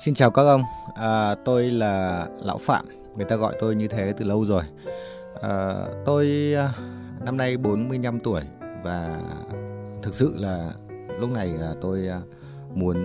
[0.00, 0.62] Xin chào các ông,
[0.94, 2.86] à, tôi là Lão Phạm,
[3.16, 4.62] người ta gọi tôi như thế từ lâu rồi.
[5.42, 6.72] À, tôi à,
[7.24, 8.40] năm nay 45 tuổi
[8.84, 9.20] và
[10.02, 10.72] thực sự là
[11.20, 12.20] lúc này là tôi à,
[12.74, 12.96] muốn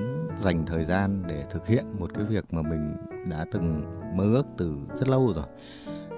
[0.41, 2.95] dành thời gian để thực hiện một cái việc mà mình
[3.29, 3.83] đã từng
[4.17, 5.45] mơ ước từ rất lâu rồi.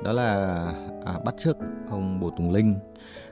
[0.03, 0.55] Đó là
[1.05, 1.57] à, bắt chước
[1.89, 2.75] ông Bồ Tùng Linh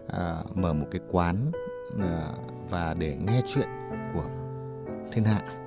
[0.08, 1.52] à, mở một cái quán
[2.00, 2.27] à,
[2.69, 3.67] và để nghe chuyện
[4.14, 4.23] của
[5.14, 5.64] thiên hạ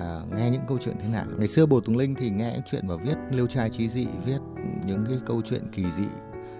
[0.00, 1.24] à, nghe những câu chuyện thế nào?
[1.38, 4.38] Ngày xưa bồ tùng linh thì nghe chuyện và viết liêu trai trí dị viết
[4.86, 6.06] những cái câu chuyện kỳ dị.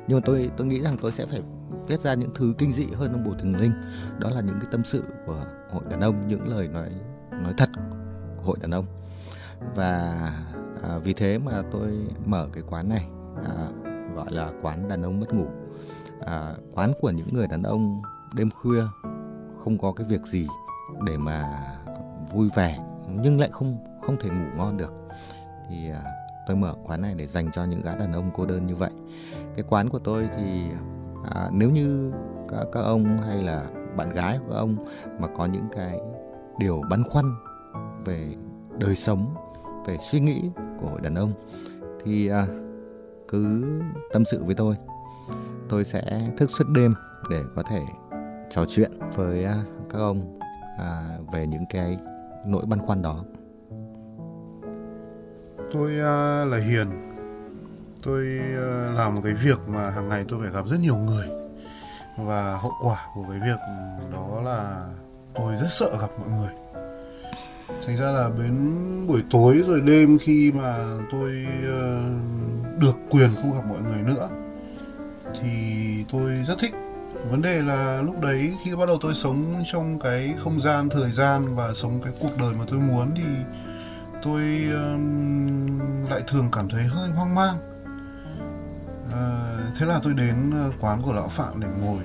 [0.06, 1.42] Nhưng mà tôi tôi nghĩ rằng tôi sẽ phải
[1.86, 3.72] viết ra những thứ kinh dị hơn ông bồ tùng linh.
[4.18, 6.90] Đó là những cái tâm sự của hội đàn ông những lời nói
[7.30, 7.70] nói thật
[8.36, 8.84] của hội đàn ông.
[9.74, 10.12] Và
[10.82, 13.06] à, vì thế mà tôi mở cái quán này
[13.44, 13.68] à,
[14.14, 15.46] gọi là quán đàn ông mất ngủ.
[16.27, 18.02] À, quán của những người đàn ông
[18.34, 18.82] đêm khuya
[19.64, 20.48] không có cái việc gì
[21.06, 21.62] để mà
[22.32, 22.78] vui vẻ
[23.22, 24.94] nhưng lại không không thể ngủ ngon được.
[25.68, 26.02] Thì à,
[26.46, 28.90] tôi mở quán này để dành cho những gã đàn ông cô đơn như vậy.
[29.56, 30.62] Cái quán của tôi thì
[31.34, 32.12] à, nếu như
[32.48, 34.76] các, các ông hay là bạn gái của ông
[35.20, 36.00] mà có những cái
[36.58, 37.24] điều băn khoăn
[38.04, 38.34] về
[38.78, 39.34] đời sống
[39.86, 41.32] về suy nghĩ của hội đàn ông
[42.04, 42.46] thì à,
[43.28, 43.64] cứ
[44.12, 44.76] tâm sự với tôi.
[45.68, 46.92] Tôi sẽ thức suốt đêm
[47.30, 47.80] để có thể
[48.50, 50.38] trò chuyện với à, các ông
[50.78, 51.98] à, về những cái
[52.46, 53.24] nỗi băn khoăn đó?
[55.72, 56.88] Tôi uh, là hiền.
[58.02, 61.27] Tôi uh, làm một cái việc mà hàng ngày tôi phải gặp rất nhiều người.
[62.18, 63.58] Và hậu quả của cái việc
[64.12, 64.88] đó là
[65.34, 66.52] tôi rất sợ gặp mọi người.
[67.86, 68.74] Thành ra là đến
[69.06, 74.28] buổi tối rồi đêm khi mà tôi uh, được quyền không gặp mọi người nữa
[75.40, 76.74] thì tôi rất thích
[77.30, 81.11] vấn đề là lúc đấy khi bắt đầu tôi sống trong cái không gian thời
[81.11, 83.23] gian và sống cái cuộc đời mà tôi muốn thì
[84.23, 84.42] tôi
[84.73, 85.67] um,
[86.11, 87.57] lại thường cảm thấy hơi hoang mang.
[89.07, 92.02] Uh, thế là tôi đến ờ, quán của lão phạm để ngồi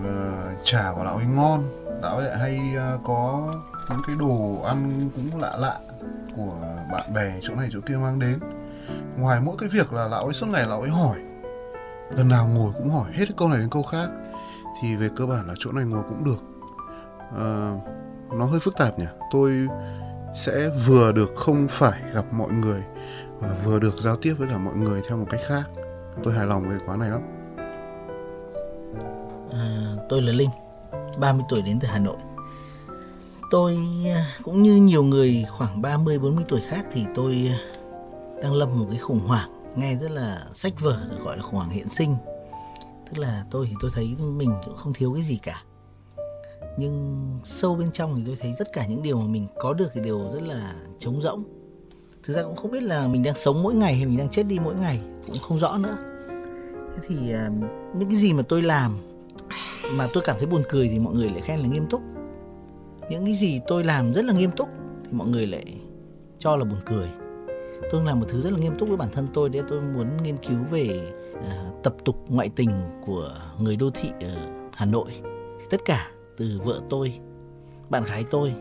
[0.00, 1.62] uh, trà của lão ấy ngon.
[2.02, 3.54] Lão lại hay uh, có
[3.90, 5.78] những cái đồ ăn cũng lạ lạ
[6.36, 6.56] của
[6.92, 8.38] bạn bè chỗ này chỗ kia mang đến.
[9.16, 11.18] Ngoài mỗi cái việc là lão ấy suốt ngày lão ấy hỏi
[12.10, 14.08] lần nào ngồi cũng hỏi hết câu này đến câu khác
[14.80, 16.44] thì về cơ bản là chỗ này ngồi cũng được.
[17.38, 17.72] À,
[18.32, 19.06] nó hơi phức tạp nhỉ?
[19.30, 19.52] Tôi
[20.34, 22.82] sẽ vừa được không phải gặp mọi người
[23.40, 25.70] và vừa được giao tiếp với cả mọi người theo một cách khác.
[26.24, 27.20] Tôi hài lòng với quán này lắm.
[29.52, 30.50] À, tôi là linh
[31.18, 32.16] 30 tuổi đến từ hà nội.
[33.50, 33.78] Tôi
[34.14, 37.58] à, cũng như nhiều người khoảng 30 40 tuổi khác thì tôi à,
[38.42, 41.54] đang lâm một cái khủng hoảng nghe rất là sách vở được gọi là khủng
[41.54, 42.16] hoảng hiện sinh.
[43.10, 45.62] Tức là tôi thì tôi thấy mình cũng không thiếu cái gì cả.
[46.78, 49.88] Nhưng sâu bên trong thì tôi thấy tất cả những điều mà mình có được
[49.94, 51.44] thì đều rất là trống rỗng.
[52.22, 54.42] Thực ra cũng không biết là mình đang sống mỗi ngày hay mình đang chết
[54.42, 55.96] đi mỗi ngày, cũng không rõ nữa.
[56.96, 57.50] Thế thì à,
[57.94, 58.96] những cái gì mà tôi làm
[59.90, 62.02] mà tôi cảm thấy buồn cười thì mọi người lại khen là nghiêm túc.
[63.10, 64.68] Những cái gì tôi làm rất là nghiêm túc
[65.04, 65.64] thì mọi người lại
[66.38, 67.08] cho là buồn cười
[67.90, 70.22] tôi làm một thứ rất là nghiêm túc với bản thân tôi để tôi muốn
[70.22, 72.70] nghiên cứu về uh, tập tục ngoại tình
[73.06, 73.30] của
[73.60, 74.36] người đô thị ở
[74.72, 75.10] Hà Nội.
[75.70, 77.18] Tất cả từ vợ tôi
[77.90, 78.54] bạn gái tôi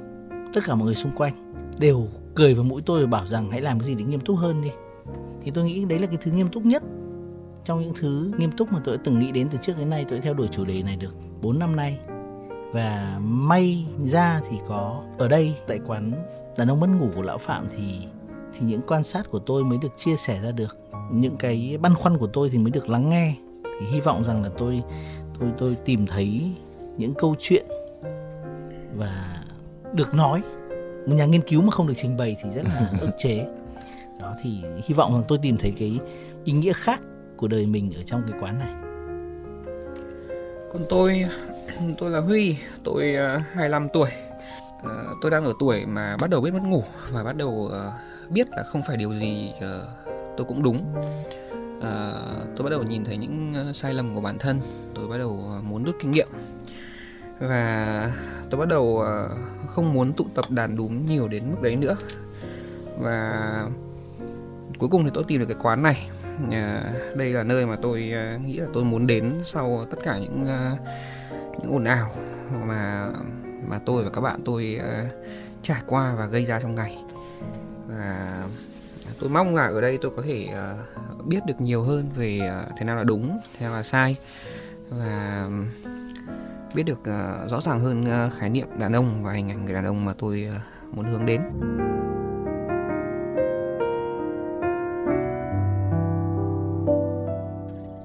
[0.53, 3.61] tất cả mọi người xung quanh đều cười vào mũi tôi và bảo rằng hãy
[3.61, 4.69] làm cái gì để nghiêm túc hơn đi.
[5.41, 6.83] Thì tôi nghĩ đấy là cái thứ nghiêm túc nhất
[7.65, 10.05] trong những thứ nghiêm túc mà tôi đã từng nghĩ đến từ trước đến nay.
[10.09, 11.99] Tôi đã theo đuổi chủ đề này được 4 năm nay.
[12.73, 16.11] Và may ra thì có ở đây tại quán
[16.57, 18.07] đàn ông mất ngủ của lão phạm thì
[18.59, 20.77] thì những quan sát của tôi mới được chia sẻ ra được.
[21.11, 23.35] Những cái băn khoăn của tôi thì mới được lắng nghe.
[23.79, 24.83] Thì hy vọng rằng là tôi
[25.39, 26.41] tôi tôi tìm thấy
[26.97, 27.65] những câu chuyện
[28.95, 29.43] và
[29.93, 30.41] được nói.
[31.05, 33.47] Một nhà nghiên cứu mà không được trình bày thì rất là ức chế.
[34.19, 35.99] Đó thì hy vọng rằng tôi tìm thấy cái
[36.43, 37.01] ý nghĩa khác
[37.37, 38.73] của đời mình ở trong cái quán này.
[40.73, 41.25] Còn tôi
[41.97, 44.09] tôi là Huy tôi uh, 25 tuổi.
[44.79, 47.71] Uh, tôi đang ở tuổi mà bắt đầu biết mất ngủ và bắt đầu uh,
[48.29, 49.63] biết là không phải điều gì uh,
[50.37, 50.95] tôi cũng đúng.
[51.77, 54.59] Uh, tôi bắt đầu nhìn thấy những ờ, sai lầm của bản thân.
[54.95, 56.27] Tôi bắt đầu muốn rút kinh nghiệm.
[57.39, 58.11] Và
[58.49, 59.03] tôi bắt đầu
[59.67, 61.95] không muốn tụ tập đàn đúng nhiều đến mức đấy nữa.
[62.99, 63.69] Và
[64.79, 66.09] cuối cùng thì tôi tìm được cái quán này.
[66.51, 68.13] À, đây là nơi mà tôi
[68.45, 70.45] nghĩ là tôi muốn đến sau tất cả những
[71.61, 72.11] những ồn ào
[72.65, 73.09] mà
[73.67, 74.79] mà tôi và các bạn tôi
[75.61, 76.97] trải qua và gây ra trong ngày
[77.87, 78.43] và
[79.19, 82.73] tôi mong là ở đây tôi có thể uh, biết được nhiều hơn về uh,
[82.77, 84.15] thế nào là đúng thế nào là sai.
[84.89, 85.49] Và
[86.75, 89.73] biết được uh, rõ ràng hơn uh, khái niệm đàn ông và hình ảnh người
[89.73, 91.41] đàn ông mà tôi uh, muốn hướng đến.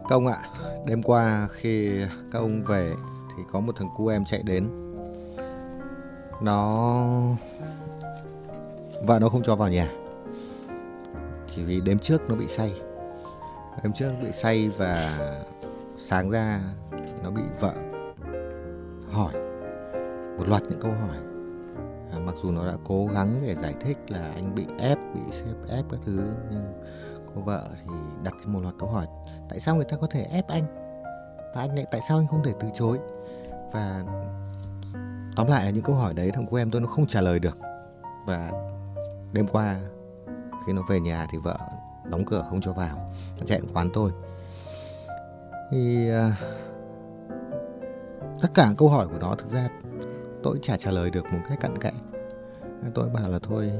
[0.08, 0.38] Công ạ,
[0.86, 2.00] đêm qua khi
[2.32, 2.92] các ông về
[3.36, 4.68] thì có một thằng cu em chạy đến.
[6.42, 7.36] Nó
[9.06, 9.92] vợ nó không cho vào nhà.
[11.46, 12.80] Chỉ vì đêm trước nó bị say.
[13.82, 15.18] Đêm trước bị say và
[15.96, 16.60] sáng ra
[17.22, 17.72] nó bị vợ
[19.12, 19.32] hỏi
[20.38, 21.16] một loạt những câu hỏi.
[22.12, 25.20] À, mặc dù nó đã cố gắng để giải thích là anh bị ép bị
[25.32, 26.20] xếp ép các thứ
[26.50, 26.82] nhưng
[27.34, 27.90] cô vợ thì
[28.22, 29.06] đặt một loạt câu hỏi.
[29.48, 30.64] Tại sao người ta có thể ép anh?
[31.54, 32.98] Và anh lại tại sao anh không thể từ chối?
[33.72, 34.04] Và
[35.36, 37.38] tóm lại là những câu hỏi đấy thằng cô em tôi nó không trả lời
[37.38, 37.58] được.
[38.26, 38.52] Và
[39.32, 39.76] đêm qua
[40.66, 41.56] khi nó về nhà thì vợ
[42.04, 44.10] đóng cửa không cho vào nó chạy quán tôi.
[45.70, 46.32] Thì uh,
[48.42, 49.68] tất cả câu hỏi của nó thực ra
[50.42, 51.92] tôi chả trả lời được một cách cặn kẽ.
[52.94, 53.72] Tôi bảo là thôi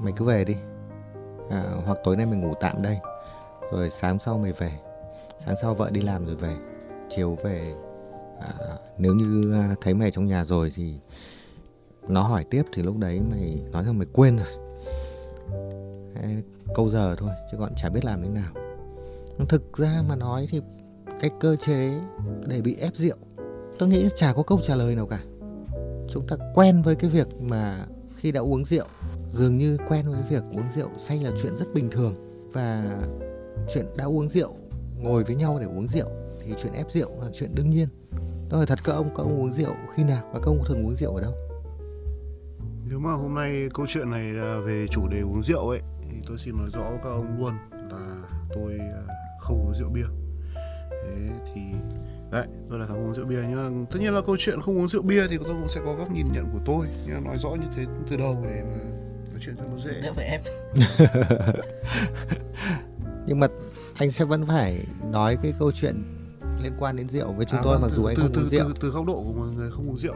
[0.00, 0.56] mày cứ về đi.
[1.50, 2.98] À, hoặc tối nay mình ngủ tạm đây
[3.72, 4.72] rồi sáng sau mày về.
[5.46, 6.56] Sáng sau vợ đi làm rồi về.
[7.10, 7.74] Chiều về
[8.40, 8.52] à,
[8.98, 11.00] nếu như à, thấy mày trong nhà rồi thì
[12.08, 14.46] nó hỏi tiếp thì lúc đấy mày nói rằng mày quên rồi.
[16.74, 18.52] Câu giờ thôi, chứ còn chả biết làm thế nào.
[19.48, 20.60] Thực ra mà nói thì
[21.20, 22.00] cái cơ chế
[22.46, 23.16] để bị ép rượu,
[23.78, 25.20] tôi nghĩ chả có câu trả lời nào cả.
[26.08, 28.86] Chúng ta quen với cái việc mà khi đã uống rượu,
[29.32, 32.14] dường như quen với việc uống rượu say là chuyện rất bình thường.
[32.52, 32.98] Và
[33.74, 34.54] chuyện đã uống rượu,
[34.98, 36.08] ngồi với nhau để uống rượu
[36.40, 37.88] thì chuyện ép rượu là chuyện đương nhiên.
[38.48, 40.22] Tôi hỏi thật, các ông các ông uống rượu khi nào?
[40.32, 41.32] Và các ông thường uống rượu ở đâu?
[42.90, 45.80] Nếu mà hôm nay câu chuyện này là về chủ đề uống rượu ấy
[46.10, 48.16] thì tôi xin nói rõ với các ông luôn là
[48.54, 49.02] tôi à,
[49.40, 50.06] không uống rượu bia.
[50.90, 51.60] Thế thì
[52.30, 54.88] đấy tôi là thằng uống rượu bia nhưng tất nhiên là câu chuyện không uống
[54.88, 57.50] rượu bia thì tôi cũng sẽ có góc nhìn nhận của tôi nhưng nói rõ
[57.50, 58.78] như thế từ đầu để mà
[59.30, 60.00] nói chuyện cho nó dễ.
[60.02, 60.40] Đỡ phải ép.
[63.26, 63.46] Nhưng mà
[63.98, 66.02] anh sẽ vẫn phải nói cái câu chuyện
[66.62, 68.32] liên quan đến rượu với chúng à, tôi vâng, mặc từ, dù anh từ, không
[68.34, 68.68] từ, uống rượu.
[68.68, 70.14] từ, từ góc độ của một người không uống rượu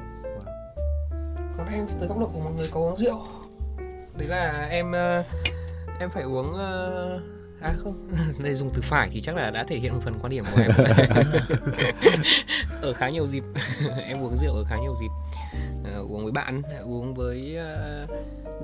[1.56, 3.22] còn em từ góc độ của một người có uống rượu.
[4.18, 5.24] Đấy là em ờ,
[6.00, 7.20] em phải uống ờ,
[7.62, 8.08] à không
[8.38, 10.62] đây dùng từ phải thì chắc là đã thể hiện một phần quan điểm của
[10.62, 10.70] em.
[12.82, 13.44] Ở khá nhiều dịp
[14.06, 15.10] em uống rượu ở khá nhiều dịp.
[16.00, 17.58] Uh, uống với bạn uống với
[18.04, 18.10] uh,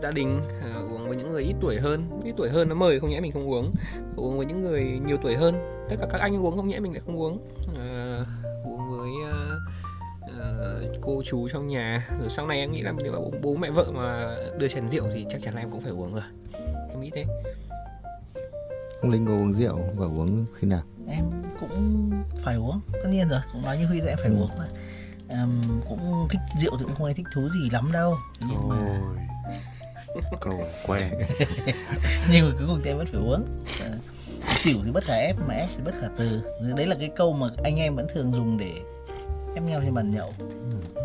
[0.03, 0.41] gia đình
[0.77, 2.21] uh, uống với những người ít tuổi hơn.
[2.25, 3.75] Ít tuổi hơn nó mời không nhẽ mình không uống.
[4.17, 5.55] Uống với những người nhiều tuổi hơn.
[5.89, 7.39] Tất cả các anh uống không nhẽ mình lại không uống.
[7.71, 8.27] Uh,
[11.09, 12.07] cô chú trong nhà.
[12.21, 15.05] Rồi sau này em nghĩ là nếu mà bố mẹ vợ mà đưa chén rượu
[15.15, 16.23] thì chắc chắn là em cũng phải uống rồi.
[16.91, 17.25] Em nghĩ thế.
[19.03, 20.83] Ông linh có uống rượu và uống khi nào?
[21.11, 21.25] Em
[21.61, 22.11] cũng
[22.45, 24.65] phải uống tất nhiên rồi cũng nói như huy thì em phải uống mà.
[25.29, 28.17] Em cũng thích rượu thì cũng không ai thích thú gì lắm đâu.
[28.41, 29.01] Nhưng mà
[30.07, 31.11] Ôi, câu quen.
[32.31, 33.45] Nhưng mà cuối cùng thì em vẫn phải uống.
[33.83, 33.91] À,
[34.65, 36.43] tiểu thì bất khả ép mà ép thì bất khả từ.
[36.77, 38.73] Đấy là cái câu mà anh em vẫn thường dùng để
[39.59, 40.29] em nhau trên bàn nhậu.
[40.39, 41.03] Ừ.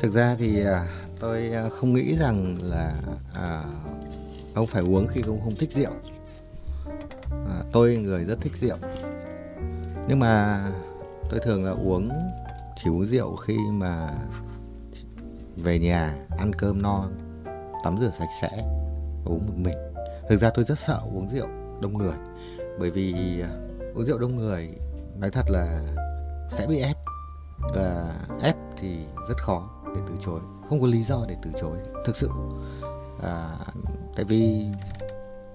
[0.00, 0.86] Thực ra thì à,
[1.20, 2.94] tôi à, không nghĩ rằng là
[3.34, 3.64] à,
[4.54, 5.90] ông phải uống khi ông không thích rượu.
[7.30, 8.76] À, tôi người rất thích rượu.
[10.08, 10.62] Nhưng mà
[11.30, 12.10] tôi thường là uống
[12.76, 14.14] chỉ uống rượu khi mà
[15.56, 17.08] về nhà ăn cơm no
[17.84, 18.50] tắm rửa sạch sẽ
[19.24, 19.76] uống một mình.
[20.28, 21.46] Thực ra tôi rất sợ uống rượu
[21.80, 22.16] đông người.
[22.78, 23.50] Bởi vì à,
[23.94, 24.68] uống rượu đông người
[25.18, 25.82] nói thật là
[26.50, 26.91] sẽ bị ép
[27.74, 28.96] và ép thì
[29.28, 30.40] rất khó để từ chối.
[30.68, 31.76] Không có lý do để từ chối
[32.06, 32.30] thực sự.
[33.22, 33.56] À,
[34.16, 34.66] tại vì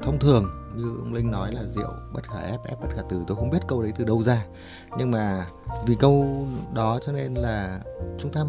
[0.02, 0.46] thông thường
[0.76, 3.50] như ông linh nói là rượu bất khả ép ép bất khả từ tôi không
[3.50, 4.46] biết câu đấy từ đâu ra.
[4.98, 5.46] Nhưng mà
[5.86, 7.80] vì câu đó cho nên là
[8.18, 8.42] chúng ta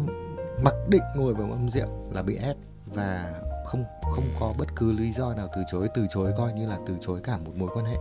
[0.63, 3.33] mặc định ngồi vào mâm rượu là bị ép và
[3.65, 6.77] không không có bất cứ lý do nào từ chối từ chối coi như là
[6.87, 7.97] từ chối cả một mối quan hệ.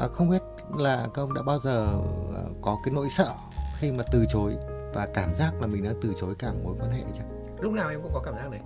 [0.00, 0.42] À, không biết
[0.76, 1.86] là các ông đã bao giờ
[2.34, 3.34] ờ, có cái nỗi sợ
[3.80, 4.56] khi mà từ chối
[4.94, 7.22] và cảm giác là mình đã từ chối cả mối quan hệ chứ
[7.60, 8.60] lúc nào em cũng có cảm giác đấy.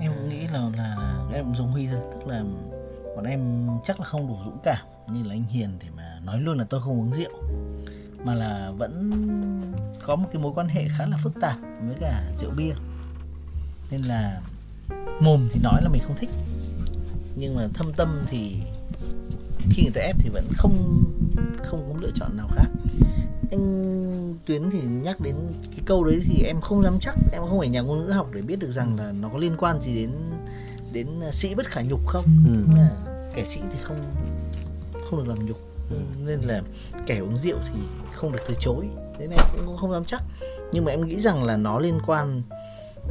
[0.00, 0.96] Em cũng nghĩ là là,
[1.30, 2.42] là em cũng giống huy thôi tức là
[3.16, 6.40] bọn em chắc là không đủ dũng cảm như là anh hiền để mà nói
[6.40, 7.32] luôn là tôi không uống rượu
[8.24, 9.12] mà là vẫn
[10.06, 12.72] có một cái mối quan hệ khá là phức tạp với cả rượu bia.
[13.90, 14.40] Nên là
[15.20, 16.30] mồm thì nói là mình không thích
[17.36, 18.56] nhưng mà thâm tâm thì
[19.70, 21.04] khi người ta ép thì vẫn không
[21.62, 22.68] không có lựa chọn nào khác
[23.50, 25.34] anh Tuyến thì nhắc đến
[25.70, 28.30] cái câu đấy thì em không dám chắc em không phải nhà ngôn ngữ học
[28.32, 30.10] để biết được rằng là nó có liên quan gì đến
[30.92, 32.24] đến sĩ bất khả nhục không.
[32.46, 32.82] Ừ.
[33.34, 33.96] kẻ sĩ thì không
[35.04, 35.60] không được làm nhục.
[36.26, 36.62] Nên là
[37.06, 37.80] kẻ uống rượu thì
[38.12, 38.86] không được từ chối.
[39.18, 40.22] Thế này cũng không dám chắc.
[40.72, 42.42] Nhưng mà em nghĩ rằng là nó liên quan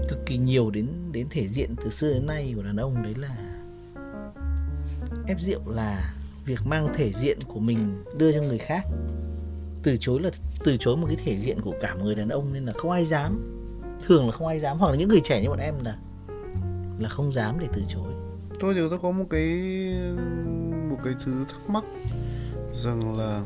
[0.10, 3.13] cực kỳ nhiều đến đến thể diện từ xưa đến nay của đàn ông đấy
[3.18, 3.38] là
[5.27, 6.13] ép rượu là
[6.46, 8.86] việc mang thể diện của mình đưa cho người khác
[9.86, 10.30] từ chối là
[10.63, 13.06] từ chối một cái thể diện của cả người đàn ông nên là không ai
[13.06, 13.39] dám.
[14.06, 15.98] Thường là không ai dám hoặc là những người trẻ như bọn em là
[17.00, 18.13] là không dám để từ chối.
[18.60, 19.60] Tôi thì tôi có một cái
[20.89, 21.84] một cái thứ thắc mắc
[22.74, 23.44] rằng là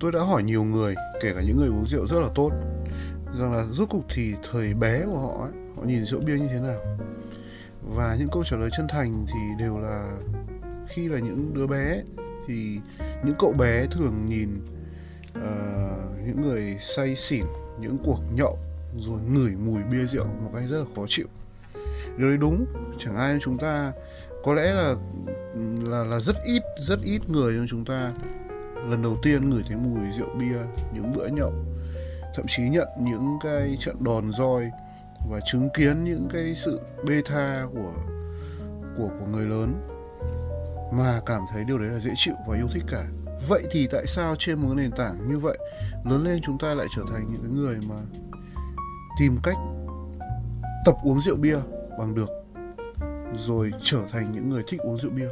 [0.00, 2.50] tôi đã hỏi nhiều người kể cả những người uống rượu rất là tốt
[3.38, 6.48] rằng là rốt cuộc thì thời bé của họ ấy, họ nhìn rượu bia như
[6.48, 6.80] thế nào?
[7.94, 10.18] Và những câu trả lời chân thành thì đều là
[10.88, 12.02] khi là những đứa bé
[12.46, 12.78] thì
[13.24, 14.60] những cậu bé thường nhìn
[15.38, 17.44] uh, những người say xỉn
[17.80, 18.58] những cuộc nhậu
[18.98, 21.26] rồi ngửi mùi bia rượu một cách rất là khó chịu.
[22.16, 22.66] Điều đấy đúng
[22.98, 23.92] chẳng ai chúng ta
[24.44, 24.94] có lẽ là
[25.82, 28.12] là là rất ít rất ít người trong chúng ta
[28.88, 30.58] lần đầu tiên ngửi thấy mùi rượu bia
[30.94, 31.52] những bữa nhậu.
[32.34, 34.70] Thậm chí nhận những cái trận đòn roi
[35.30, 37.92] và chứng kiến những cái sự bê tha của
[38.98, 39.74] của của người lớn.
[40.92, 43.04] Mà cảm thấy điều đấy là dễ chịu và yêu thích cả
[43.48, 45.58] vậy thì tại sao trên một nền tảng như vậy,
[46.04, 47.96] lớn lên chúng ta lại trở thành những người mà
[49.20, 49.56] tìm cách
[50.84, 51.58] tập uống rượu bia
[51.98, 52.30] bằng được,
[53.32, 55.28] rồi trở thành những người thích uống rượu bia?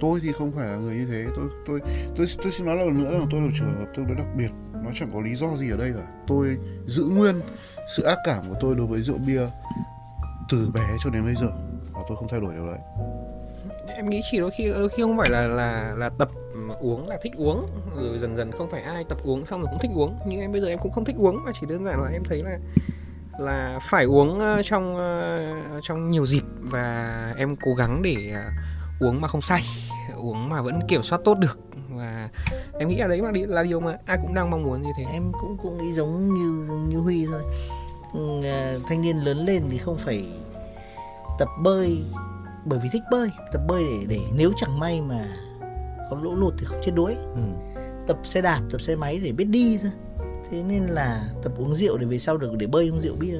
[0.00, 1.24] Tôi thì không phải là người như thế.
[1.36, 1.80] Tôi tôi
[2.16, 4.50] tôi tôi xin nói lần nữa là tôi là trường hợp tương đối đặc biệt.
[4.84, 6.06] Nó chẳng có lý do gì ở đây cả.
[6.26, 6.56] Tôi
[6.86, 7.40] giữ nguyên
[7.96, 9.40] sự ác cảm của tôi đối với rượu bia
[10.50, 11.48] từ bé cho đến bây giờ,
[11.92, 12.78] và tôi không thay đổi điều đấy.
[13.86, 16.28] Em nghĩ chỉ đôi khi đôi khi không phải là là là tập
[16.74, 17.66] uống là thích uống.
[17.96, 20.18] Rồi dần dần không phải ai tập uống xong rồi cũng thích uống.
[20.26, 22.22] Nhưng em bây giờ em cũng không thích uống, mà chỉ đơn giản là em
[22.24, 22.58] thấy là
[23.38, 28.50] là phải uống ờ, trong ờ, trong nhiều dịp và em cố gắng để ờ,
[29.00, 29.62] uống mà không say,
[30.16, 31.58] uống mà vẫn kiểm soát tốt được.
[31.90, 32.28] Và
[32.78, 35.04] em nghĩ là đấy mà là điều mà ai cũng đang mong muốn như thế.
[35.12, 37.42] Em cũng cũng nghĩ giống như như huy thôi.
[38.14, 38.20] Ừ,
[38.88, 40.24] thanh niên lớn lên thì không phải
[41.38, 42.02] tập bơi
[42.64, 43.30] bởi vì thích bơi.
[43.52, 45.24] Tập bơi để để nếu chẳng may mà
[46.10, 47.14] có lũ lụt thì không chết đuối.
[47.14, 47.40] Ừ.
[48.06, 49.90] tập xe đạp tập xe máy để biết đi thôi.
[50.50, 53.36] Thế nên là tập uống rượu để về sau được để bơi uống rượu bia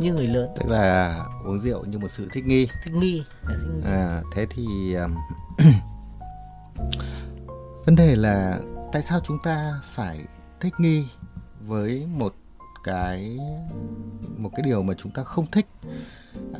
[0.00, 0.50] như người lớn.
[0.56, 2.68] Tức là uống rượu như một sự thích nghi.
[2.84, 3.82] Thích nghi, thích nghi.
[3.84, 5.14] À, thế thì um,
[7.86, 8.58] vấn đề là
[8.92, 10.18] tại sao chúng ta phải
[10.60, 11.06] thích nghi
[11.66, 12.34] với một
[12.84, 13.38] cái
[14.36, 15.66] một cái điều mà chúng ta không thích?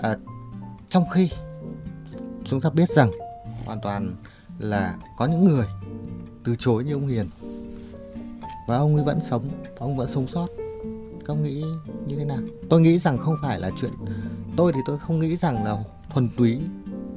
[0.03, 0.17] À,
[0.89, 1.31] trong khi
[2.45, 3.11] chúng ta biết rằng
[3.67, 4.17] hoàn toàn
[4.61, 5.67] là có những người
[6.45, 7.29] từ chối như ông Hiền.
[8.69, 9.49] Và ông ấy vẫn sống,
[9.79, 10.47] ông vẫn sống sót.
[11.21, 11.65] Các ông nghĩ
[12.07, 12.39] như thế nào?
[12.69, 13.93] Tôi nghĩ rằng không phải là chuyện,
[14.57, 16.59] tôi thì tôi không nghĩ rằng là thuần túy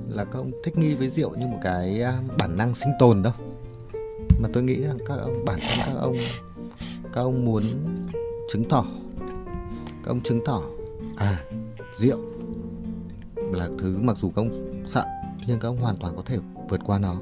[0.07, 3.23] là các ông thích nghi với rượu như một cái à, bản năng sinh tồn
[3.23, 3.33] đâu.
[4.41, 6.15] Mà tôi nghĩ rằng các ông, bản thân các ông
[7.13, 7.63] các ông muốn
[8.51, 8.85] chứng tỏ,
[10.03, 10.61] các ông chứng tỏ
[11.17, 11.43] à
[11.95, 12.17] rượu
[13.35, 15.05] là thứ mặc dù các ông sợ,
[15.47, 16.37] nhưng các ông hoàn toàn có thể
[16.69, 17.15] vượt qua nó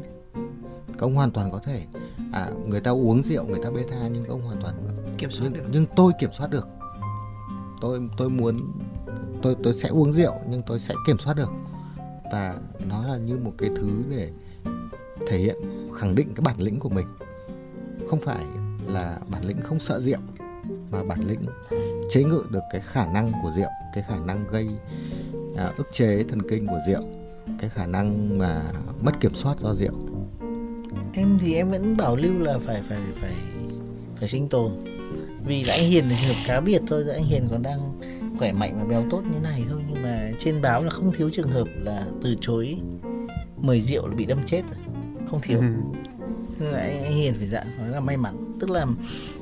[0.93, 1.85] các ông hoàn toàn có thể.
[2.31, 4.75] À, người ta uống rượu người ta bê tha nhưng các ông hoàn toàn
[5.17, 5.69] kiểm soát nhưng, được.
[5.71, 6.67] nhưng tôi kiểm soát được.
[7.81, 8.71] Tôi tôi muốn
[9.41, 11.49] tôi tôi sẽ uống rượu nhưng tôi sẽ kiểm soát được.
[12.31, 12.55] Và
[12.85, 14.31] nó là như một cái thứ để
[15.27, 15.55] thể hiện
[15.93, 17.07] khẳng định cái bản lĩnh của mình.
[18.09, 18.45] Không phải
[18.87, 20.19] là bản lĩnh không sợ rượu
[20.91, 21.41] mà bản lĩnh
[22.09, 24.69] chế ngự được cái khả năng của rượu cái khả năng gây
[25.57, 27.01] à, ức chế thần kinh của rượu
[27.59, 28.61] cái khả năng mà
[29.01, 29.93] mất kiểm soát do rượu
[31.13, 33.33] em thì em vẫn bảo lưu là phải phải phải
[34.19, 34.71] phải sinh tồn.
[35.45, 37.99] Vì là anh Hiền là trường hợp cá biệt thôi anh Hiền còn đang
[38.37, 41.29] khỏe mạnh và béo tốt như này thôi nhưng mà trên báo là không thiếu
[41.29, 42.77] trường hợp là từ chối
[43.57, 44.79] mời rượu là bị đâm chết rồi.
[45.29, 45.59] Không thiếu.
[45.59, 45.65] Ừ.
[46.59, 48.53] nên là anh, anh Hiền phải dạng nói là may mắn.
[48.59, 48.85] Tức là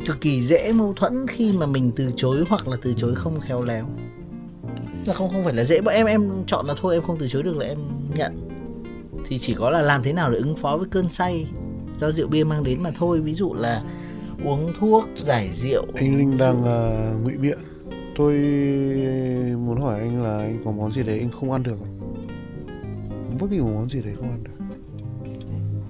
[0.06, 3.40] cực kỳ dễ mâu thuẫn khi mà mình từ chối hoặc là từ chối không
[3.40, 3.86] khéo léo.
[5.06, 7.28] Là không không phải là dễ bọn em em chọn là thôi em không từ
[7.28, 7.78] chối được là em
[8.16, 8.49] nhận
[9.28, 11.48] thì chỉ có là làm thế nào để ứng phó với cơn say
[12.00, 13.22] do rượu bia mang đến mà thôi.
[13.22, 13.84] Ví dụ là
[14.44, 15.86] uống thuốc giải rượu.
[15.96, 17.58] Anh linh đang uh, ngụy biện.
[18.16, 18.34] Tôi
[19.58, 22.00] muốn hỏi anh là anh có món gì đấy anh không ăn được không?
[23.40, 24.66] Bất kỳ một món gì đấy không ăn được.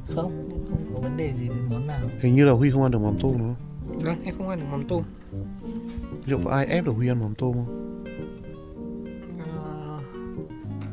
[0.08, 2.02] Không không có vấn đề gì về món nào.
[2.20, 4.00] Hình như là huy không ăn được mắm tôm đúng không?
[4.04, 5.04] Vâng em không ăn được mắm tôm.
[6.26, 7.89] Liệu có ai ép được huy ăn mắm tôm không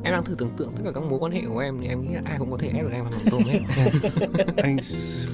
[0.03, 2.03] em đang thử tưởng tượng tất cả các mối quan hệ của em thì em
[2.03, 3.59] nghĩ là ai cũng có thể ép được em ăn mắm tôm hết.
[4.57, 4.77] Anh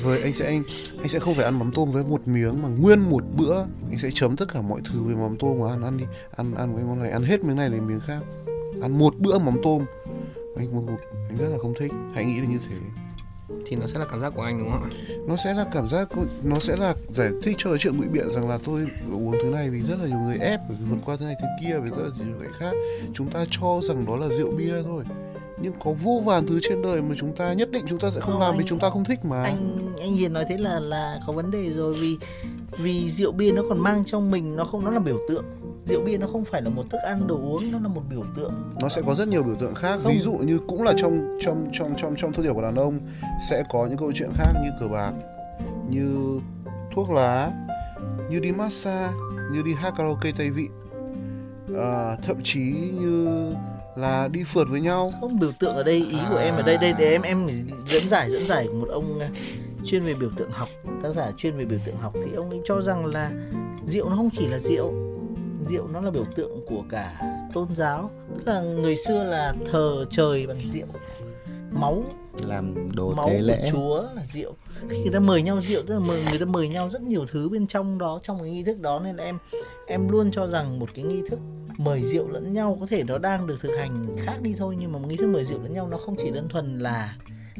[0.02, 0.62] với anh sẽ anh
[0.98, 3.58] anh sẽ không phải ăn mắm tôm với một miếng mà nguyên một bữa.
[3.90, 6.04] Anh sẽ chấm tất cả mọi thứ về mắm tôm mà ăn ăn đi
[6.36, 8.20] ăn ăn với món này ăn hết miếng này đến miếng khác.
[8.82, 9.84] Ăn một bữa mắm tôm.
[10.56, 11.92] Anh một, một anh rất là không thích.
[12.14, 13.01] Hãy nghĩ là như thế
[13.66, 14.90] thì nó sẽ là cảm giác của anh, đúng không ạ?
[15.28, 16.08] Nó sẽ là cảm giác,
[16.42, 19.50] nó sẽ là giải thích cho cái chuyện ngụy biện rằng là tôi uống thứ
[19.50, 21.90] này vì rất là nhiều người ép vì vượt qua thứ này, thứ kia, vì
[21.90, 22.72] rất là nhiều người khác.
[23.14, 25.04] Chúng ta cho rằng đó là rượu bia thôi
[25.62, 28.20] nhưng có vô vàn thứ trên đời mà chúng ta nhất định chúng ta sẽ
[28.20, 29.42] không, Không, làm vì anh- chúng ta không thích mà.
[29.42, 32.16] anh anh hiền nói thế là là có vấn đề rồi vì
[32.78, 35.44] vì rượu bia nó còn mang trong mình nó không nó là biểu tượng.
[35.86, 38.24] Rượu bia nó không phải là một thức ăn đồ uống nó là một biểu
[38.36, 38.52] tượng.
[38.80, 40.00] Nó sẽ có rất nhiều biểu tượng khác.
[40.02, 40.12] Không.
[40.12, 42.98] ví dụ như cũng là trong trong trong trong trong thông điệp của đàn ông
[43.50, 45.12] sẽ có những câu chuyện khác như cờ bạc
[45.90, 46.40] như
[46.94, 47.52] thuốc lá
[48.30, 49.12] như đi massage
[49.52, 50.68] như đi hát karaoke tây vị.
[51.80, 52.60] À, thậm chí
[53.00, 53.52] như
[53.96, 55.12] là đi phượt với nhau.
[55.20, 57.48] Không biểu tượng ở đây, ý của em ở đây đây để em em
[57.86, 59.28] dẫn giải dẫn giải một ông à,
[59.84, 60.68] chuyên về biểu tượng học.
[61.02, 63.30] Tác giả chuyên về biểu tượng học thì ông ấy cho rằng là
[63.86, 64.92] rượu nó không chỉ là rượu
[65.62, 67.20] rượu nó là biểu tượng của cả
[67.54, 68.10] tôn giáo.
[68.36, 70.86] Tức là người xưa là thờ trời bằng rượu
[71.72, 72.04] máu.
[72.40, 73.68] Làm đồ máu tế của lễ.
[73.70, 74.54] Chúa là rượu.
[74.88, 77.26] Khi người ta mời nhau rượu tức là mời người ta mời nhau rất nhiều
[77.30, 79.38] thứ bên trong đó trong cái nghi thức đó nên em
[79.86, 81.38] em luôn cho rằng một cái nghi thức
[81.78, 84.92] mời rượu lẫn nhau có thể nó đang được thực hành khác đi thôi nhưng
[84.92, 87.16] mà một nghi thức mời rượu lẫn nhau nó không chỉ đơn thuần là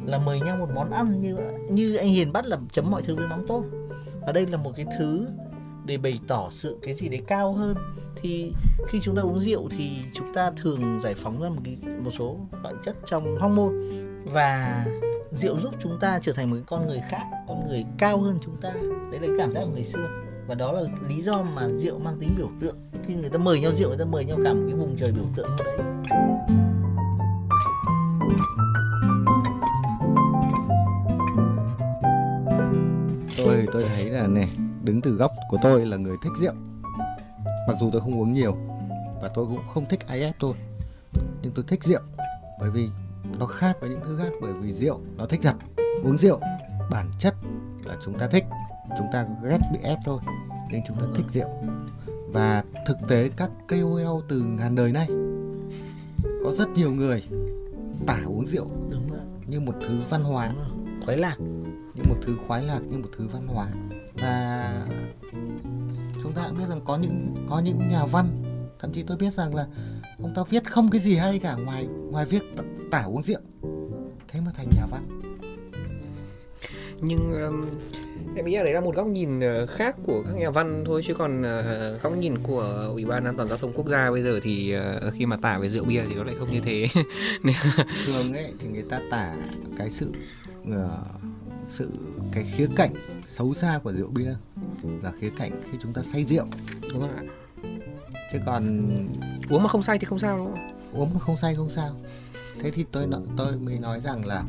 [0.06, 1.36] là mời nhau một món ăn như
[1.70, 3.64] như anh Hiền bắt là chấm mọi thứ với mắm tôm.
[4.22, 5.26] Ở đây là một cái thứ
[5.84, 7.76] để bày tỏ sự cái gì đấy cao hơn.
[8.16, 8.52] Thì
[8.88, 12.10] khi chúng ta uống rượu thì chúng ta thường giải phóng ra một cái, một
[12.18, 13.72] số loại chất trong hormone.
[14.24, 14.84] Và
[15.30, 18.38] rượu giúp chúng ta trở thành một cái con người khác, con người cao hơn
[18.44, 18.70] chúng ta.
[19.10, 20.08] Đấy là cái cảm giác của người xưa.
[20.46, 22.76] Và đó là lý do mà rượu mang tính biểu tượng.
[23.06, 25.12] Khi người ta mời nhau rượu, người ta mời nhau cả một cái vùng trời
[25.12, 25.78] biểu tượng đấy
[33.36, 34.48] tôi tôi thấy là này
[34.84, 36.52] đứng từ góc của tôi là người thích rượu.
[37.68, 38.56] Mặc dù tôi không uống nhiều
[39.22, 40.54] và tôi cũng không thích ai ép tôi
[41.42, 42.00] nhưng tôi thích rượu
[42.60, 42.88] bởi vì
[43.38, 45.54] nó khác với những thứ khác bởi vì rượu nó thích thật.
[46.04, 46.40] Uống rượu
[46.90, 47.34] bản chất
[47.84, 48.44] là chúng ta thích
[48.98, 50.20] chúng ta ghét bị ép thôi
[50.70, 51.48] nên chúng ta thích rượu.
[52.32, 55.06] Và thực tế các KOL từ ngàn đời nay
[56.44, 57.24] có rất nhiều người
[58.06, 59.20] tả uống rượu đúng rồi.
[59.46, 60.54] như một thứ văn hóa.
[61.04, 61.36] Khoái lạc.
[61.94, 63.68] Như một thứ khoái lạc như một thứ văn hóa
[66.34, 68.28] chúng ta cũng biết rằng có những có những nhà văn
[68.80, 69.66] thậm chí tôi biết rằng là
[70.22, 72.42] ông ta viết không cái gì hay cả ngoài ngoài viết
[72.90, 73.40] tả uống rượu.
[74.28, 75.22] Thế mà thành nhà văn.
[77.00, 77.64] Nhưng um,
[78.36, 81.02] em nghĩ là đấy là một góc nhìn ờ, khác của các nhà văn thôi
[81.04, 84.22] chứ còn ờ, góc nhìn của ủy ban an toàn giao thông quốc gia bây
[84.22, 86.86] giờ thì ờ, khi mà tả về rượu bia thì nó lại không như thế.
[88.06, 89.34] Thường ấy thì người ta tả
[89.78, 90.12] cái sự
[90.72, 90.98] ờ,
[91.66, 91.90] sự
[92.32, 92.92] cái khía cạnh
[93.36, 94.34] xấu xa của rượu bia
[95.02, 96.46] là khía cạnh khi chúng ta say rượu.
[96.92, 97.22] Đúng không ạ.
[98.32, 98.86] Chứ còn
[99.48, 101.96] uống mà không say thì không sao đúng không uống mà không say không sao.
[102.60, 104.44] Thế thì tôi tôi mới nói rằng là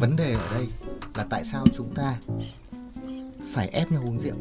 [0.00, 0.66] vấn đề ở đây
[1.14, 2.16] là tại sao chúng ta
[3.52, 4.36] phải ép nhau uống rượu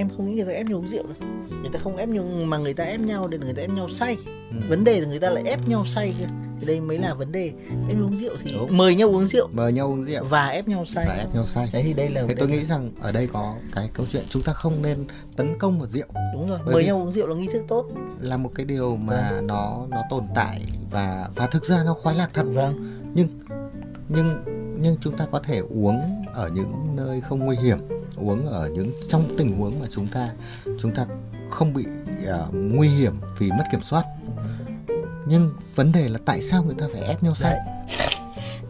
[0.00, 2.24] em không nghĩ người ta ép nhau uống rượu đâu người ta không ép nhau
[2.44, 4.16] mà người ta ép nhau để người ta ép nhau say.
[4.50, 4.56] Ừ.
[4.68, 6.26] vấn đề là người ta lại ép nhau say kia
[6.60, 7.52] thì đây mới là vấn đề.
[7.88, 8.76] Nhau uống rượu thì Đúng.
[8.76, 9.48] mời nhau uống rượu.
[9.52, 10.24] Mời nhau uống rượu.
[10.24, 11.04] Và ép nhau say.
[11.08, 11.68] Và ép nhau say.
[11.72, 14.42] Đấy thì đây là thế tôi nghĩ rằng ở đây có cái câu chuyện chúng
[14.42, 15.04] ta không nên
[15.36, 16.06] tấn công vào rượu.
[16.34, 16.58] Đúng rồi.
[16.64, 17.86] Bởi mời nhau uống rượu là nghi thức tốt.
[18.20, 22.16] là một cái điều mà nó nó tồn tại và và thực ra nó khoái
[22.16, 22.46] lạc thật.
[22.54, 23.00] Vâng.
[23.14, 23.28] Nhưng
[24.08, 24.42] nhưng
[24.80, 27.78] nhưng chúng ta có thể uống ở những nơi không nguy hiểm
[28.16, 30.28] uống ở những trong tình huống mà chúng ta
[30.80, 31.06] chúng ta
[31.50, 34.04] không bị uh, nguy hiểm vì mất kiểm soát.
[35.26, 37.56] Nhưng vấn đề là tại sao người ta phải ép nhau say?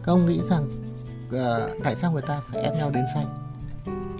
[0.03, 0.69] Các ông nghĩ rằng
[1.29, 3.25] uh, tại sao người ta phải ép nhau đến say?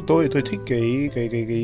[0.08, 1.58] Tôi tôi thích cái cái cái cái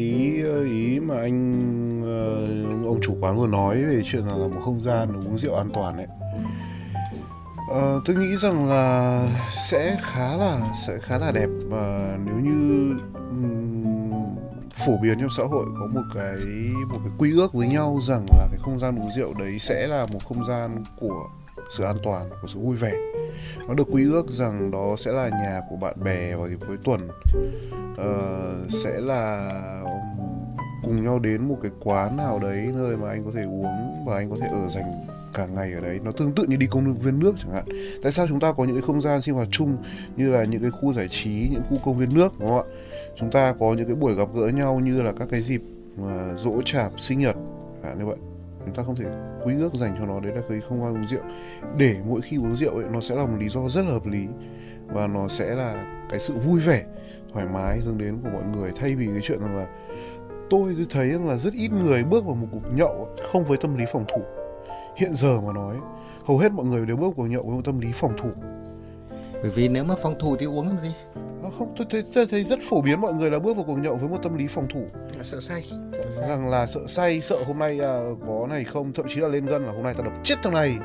[0.70, 5.26] ý mà anh uh, ông chủ quán vừa nói về chuyện là, một không gian
[5.26, 6.08] uống rượu an toàn ấy.
[7.72, 9.24] Uh, tôi nghĩ rằng là
[9.70, 12.93] sẽ khá là sẽ khá là đẹp và nếu như
[14.85, 16.37] phổ biến trong xã hội có một cái
[16.89, 19.87] một cái quy ước với nhau rằng là cái không gian uống rượu đấy sẽ
[19.87, 21.29] là một không gian của
[21.69, 22.93] sự an toàn của sự vui vẻ.
[23.67, 26.77] Nó được quy ước rằng đó sẽ là nhà của bạn bè vào dịp cuối
[26.83, 27.07] tuần.
[27.91, 29.51] Uh, sẽ là
[30.83, 34.15] cùng nhau đến một cái quán nào đấy nơi mà anh có thể uống và
[34.15, 35.99] anh có thể ở dành cả ngày ở đấy.
[36.03, 37.65] Nó tương tự như đi công viên nước chẳng hạn.
[38.03, 39.77] Tại sao chúng ta có những cái không gian sinh hoạt chung
[40.15, 42.65] như là những cái khu giải trí những khu công viên nước đúng không ạ?
[43.19, 45.62] Chúng ta có những cái buổi gặp gỡ nhau như là các cái dịp
[45.97, 47.36] mà dỗ chạp sinh nhật
[47.84, 48.17] à, như vậy.
[48.65, 49.06] Chúng ta không thể
[49.45, 51.21] quý ước dành cho nó đấy là cái không ai uống rượu.
[51.77, 54.06] Để mỗi khi uống rượu ấy nó sẽ là một lý do rất là hợp
[54.06, 54.27] lý
[54.88, 56.84] và nó sẽ là cái sự vui vẻ
[57.34, 58.71] thoải mái hướng đến của mọi người.
[58.75, 59.67] Thay vì cái chuyện rằng là
[60.49, 63.58] tôi tôi thấy rằng là rất ít người bước vào một cuộc nhậu không với
[63.58, 64.21] tâm lý phòng thủ.
[64.97, 65.75] Hiện giờ mà nói
[66.25, 68.30] hầu hết mọi người đều bước vào cuộc nhậu với một tâm lý phòng thủ
[69.41, 70.91] bởi vì nếu mà phòng thủ thì uống làm gì?
[71.43, 73.76] À, không tôi thấy, tôi thấy rất phổ biến mọi người là bước vào cuộc
[73.76, 74.86] nhậu với một tâm lý phòng thủ.
[75.17, 75.63] Là sợ say.
[76.28, 78.93] Rằng là sợ say sợ hôm nay à, có này không?
[78.93, 80.76] Thậm chí là lên gân là hôm nay tao đập chết thằng này.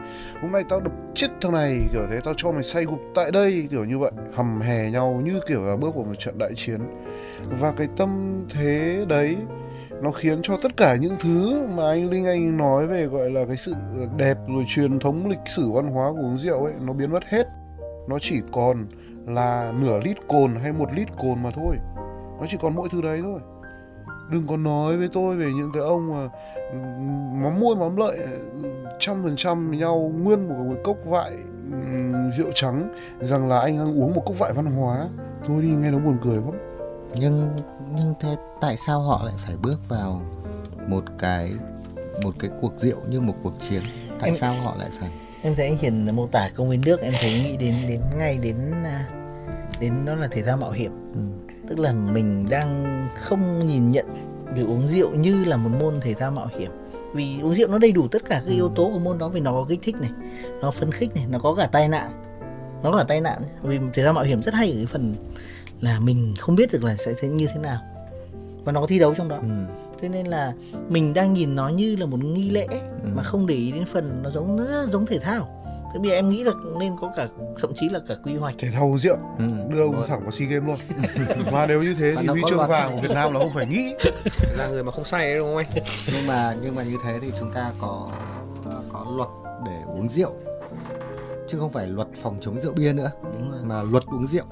[0.43, 1.79] Hôm nay tao đập chết thằng này.
[1.93, 3.69] Kiểu thế tao cho mày say gục tại đây.
[3.71, 4.12] Kiểu như vậy.
[4.35, 6.81] Hầm hè nhau như kiểu là bước vào một trận đại chiến.
[7.61, 9.37] Và cái tâm thế đấy
[10.03, 13.45] nó khiến cho tất cả những thứ mà anh Linh anh nói về gọi là
[13.47, 13.75] cái sự
[14.17, 17.25] đẹp rồi truyền thống lịch sử văn hóa của uống rượu ấy nó biến mất
[17.25, 17.47] hết
[18.09, 18.87] nó chỉ còn
[19.27, 21.77] là nửa lít cồn hay một lít cồn mà thôi.
[22.41, 23.41] Nó chỉ còn mỗi thứ đấy thôi.
[24.31, 26.29] Đừng có nói với tôi về những cái ông mà
[27.43, 28.19] mắm môi mắm lợi
[28.99, 31.33] trăm phần trăm với nhau nguyên một cái cốc vại
[32.33, 35.09] rượu trắng rằng là anh đang uống một cốc vại văn hóa.
[35.47, 36.51] Thôi đi nghe nó buồn cười lắm.
[37.15, 37.57] Nhưng
[37.97, 40.23] nhưng thế tại sao họ lại phải bước vào
[40.88, 41.53] một cái
[42.25, 43.83] một cái cuộc rượu như một cuộc chiến?
[44.21, 45.11] Tại Em- sao họ lại phải
[45.42, 48.38] em thấy anh Hiền mô tả công viên nước em thấy nghĩ đến đến ngay
[48.42, 49.09] đến à,
[49.81, 50.92] đến đó là thể thao mạo hiểm.
[51.14, 51.20] Ừ.
[51.68, 54.07] tức là mình đang không nhìn nhận
[54.55, 56.70] việc uống rượu như là một môn thể thao mạo hiểm.
[57.14, 59.40] Vì uống rượu nó đầy đủ tất cả các yếu tố của môn đó vì
[59.40, 60.11] nó có kích thích này
[60.61, 62.11] nó phấn khích này nó có cả tai nạn
[62.83, 63.42] nó có cả tai nạn.
[63.62, 65.14] Vì thể thao mạo hiểm rất hay ở cái phần
[65.81, 67.81] là mình không biết được là sẽ thế như thế nào.
[68.64, 69.37] Và nó có thi đấu trong đó.
[69.37, 69.82] Ừ.
[70.03, 70.53] thế nên là
[70.88, 72.67] mình đang nhìn nó như là một nghi lễ
[73.05, 73.09] Ừ.
[73.17, 75.59] mà không để ý đến phần nó giống nó rất giống thể thao.
[75.95, 77.29] Thế bây giờ em nghĩ là nên có cả
[77.61, 78.55] thậm chí là cả quy hoạch.
[78.59, 79.17] Thể thao uống rượu.
[79.38, 79.45] Ừ.
[79.69, 80.77] đưa ông thẳng vào sea games luôn.
[81.53, 83.95] Mà nếu như thế thì huy chương vàng của việt nam là không phải nghĩ.
[84.57, 85.85] Là người mà không say đấy đúng không anh?
[86.12, 88.09] Nhưng mà nhưng mà như thế thì chúng ta có
[88.93, 89.29] có luật
[89.67, 90.33] để uống rượu.
[91.49, 93.11] Chứ không phải luật phòng chống rượu bia nữa.
[93.23, 93.61] Đúng rồi.
[93.65, 94.45] Mà luật uống rượu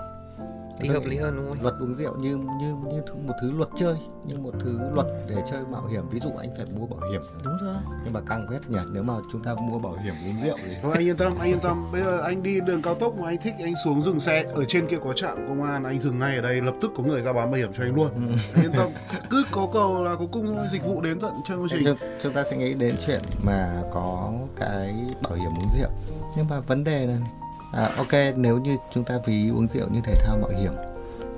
[0.80, 3.68] thì hợp lý hơn đúng không luật uống rượu như như như một thứ luật
[3.76, 3.94] chơi
[4.26, 6.08] như một thứ luật để chơi mạo hiểm.
[6.08, 7.20] Ví dụ anh phải mua bảo hiểm.
[7.44, 7.76] Đúng rồi.
[8.04, 10.72] Nhưng mà căng phết nhỉ nếu mà chúng ta mua bảo hiểm uống rượu thì
[10.82, 11.92] thôi anh yên tâm anh yên tâm.
[11.92, 14.44] Bây giờ anh đi đường cao tốc mà anh thích anh xuống dừng xe.
[14.54, 17.02] Ở trên kia có trạm công an anh dừng ngay ở đây lập tức có
[17.02, 18.08] người ra bán bảo hiểm cho anh luôn.
[18.54, 18.88] Anh yên tâm.
[19.30, 21.84] Cứ có cầu là có cung thôi dịch vụ đến tận chân công trình.
[21.84, 25.90] chúng, chúng ta sẽ nghĩ đến chuyện mà có cái bảo hiểm uống rượu.
[26.36, 27.30] Nhưng mà vấn đề là này,
[27.72, 30.72] à, ok nếu như chúng ta ví uống rượu như thể thao mạo hiểm.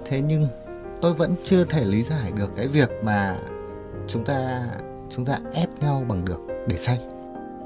[0.05, 0.47] Thế nhưng
[1.01, 3.39] tôi vẫn chưa thể lý giải được cái việc mà
[4.09, 4.67] chúng ta
[5.11, 7.01] chúng ta ép nhau bằng được để say.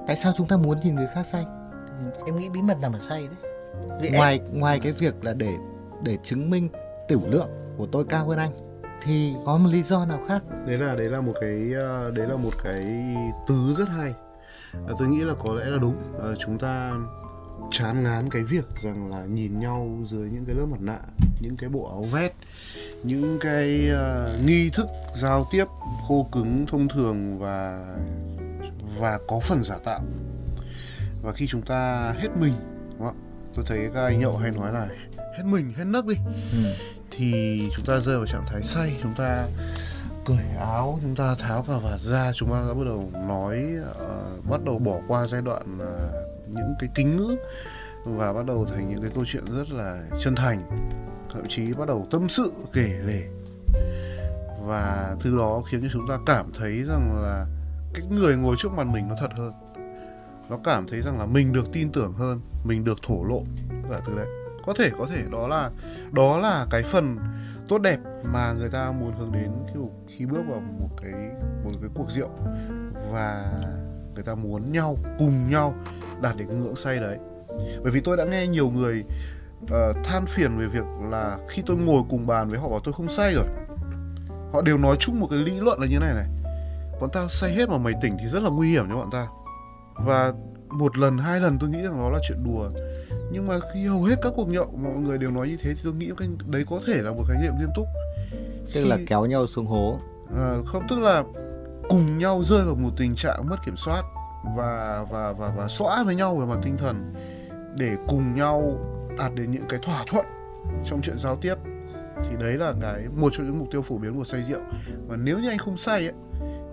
[0.07, 1.47] Tại sao chúng ta muốn nhìn người khác say?
[2.27, 3.53] Em nghĩ bí mật nằm ở say đấy.
[4.01, 5.55] Vì em, ngoài ngoài cái việc là để
[6.03, 6.69] để chứng minh
[7.09, 8.51] tiểu lượng của tôi cao hơn anh
[9.03, 10.43] thì có một lý do nào khác?
[10.67, 12.83] Đấy là đấy là một cái ờ, đấy là một cái
[13.49, 14.15] tứ rất hay.
[14.87, 15.97] Ờ, tôi nghĩ là có lẽ là đúng.
[16.19, 16.93] Ờ, chúng ta
[17.71, 20.99] chán ngán cái việc rằng là nhìn nhau dưới những cái lớp mặt nạ
[21.41, 22.33] những cái bộ áo vest
[23.03, 25.65] những cái ờ, nghi thức giao tiếp
[26.09, 27.87] khô cứng thông thường và
[28.99, 30.01] và có phần giả tạo
[31.23, 32.53] và khi chúng ta hết mình
[32.91, 33.17] đúng không?
[33.17, 33.23] ạ?
[33.55, 34.89] tôi thấy các anh nhậu hay nói là
[35.37, 36.15] hết mình hết nấc đi
[36.53, 36.73] ừ.
[37.11, 39.47] thì chúng ta rơi vào trạng thái say chúng ta
[40.27, 43.65] cởi áo chúng ta tháo cà vạt ra chúng ta đã bắt đầu nói
[43.99, 47.37] ờ, bắt đầu bỏ qua giai đoạn ờ, những cái kính ngữ
[48.05, 50.91] và bắt đầu thành những cái câu chuyện rất là chân thành,
[51.35, 53.23] thậm chí bắt đầu tâm sự, kể lể.
[54.61, 57.47] Và từ đó khiến cho chúng ta cảm thấy rằng là
[57.95, 59.53] cái người ngồi trước mặt mình nó thật hơn.
[60.51, 63.43] Nó cảm thấy rằng là mình được tin tưởng hơn, mình được thổ lộ
[63.91, 64.27] cả thứ đấy.
[64.67, 65.71] Có thể có thể, đó là
[66.13, 67.19] đó là cái phần
[67.69, 71.13] tốt đẹp mà người ta muốn hướng đến khi khi bước vào một cái
[71.65, 72.31] một cái cuộc rượu.
[73.11, 73.53] Và
[74.15, 75.75] người ta muốn nhau, cùng nhau
[76.23, 77.19] đạt đến cái ngưỡng say đấy.
[77.83, 79.05] Bởi vì tôi đã nghe nhiều người
[79.71, 82.95] ờ, than phiền về việc là khi tôi ngồi cùng bàn với họ bảo tôi
[82.95, 83.45] không say rồi.
[84.53, 86.27] Họ đều nói chung một cái lý luận là như này này
[87.01, 89.27] bọn tao say hết mà mày tỉnh thì rất là nguy hiểm cho bọn ta.
[89.95, 90.33] Và
[90.71, 92.71] một lần hai lần tôi nghĩ rằng nó là chuyện đùa.
[93.33, 95.81] Nhưng mà khi hầu hết các cuộc nhậu mọi người đều nói như thế thì
[95.85, 97.87] tôi nghĩ cái đấy có thể là một khái niệm nghiêm túc.
[98.75, 99.99] Tức Khi- là kéo nhau xuống hố.
[100.37, 101.25] À, không tức là
[101.89, 104.03] cùng nhau rơi vào một tình trạng mất kiểm soát
[104.57, 107.15] và và và và xóa với nhau về mặt tinh thần
[107.77, 108.79] để cùng nhau
[109.19, 110.27] đạt đến những cái thỏa thuận
[110.85, 111.55] trong chuyện giao tiếp.
[112.29, 114.61] Thì đấy là cái một trong những mục tiêu phổ biến của say rượu.
[115.09, 116.15] Và nếu như anh không say ấy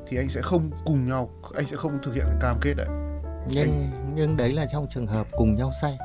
[0.07, 2.87] thì anh sẽ không cùng nhau anh sẽ không thực hiện cái cam kết đấy.
[3.47, 5.97] Nhưng nhưng đấy là trong trường hợp cùng nhau say.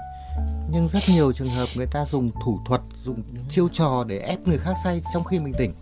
[0.70, 4.48] Nhưng rất nhiều trường hợp người ta dùng thủ thuật dùng chiêu trò để ép
[4.48, 5.74] người khác say trong khi mình tỉnh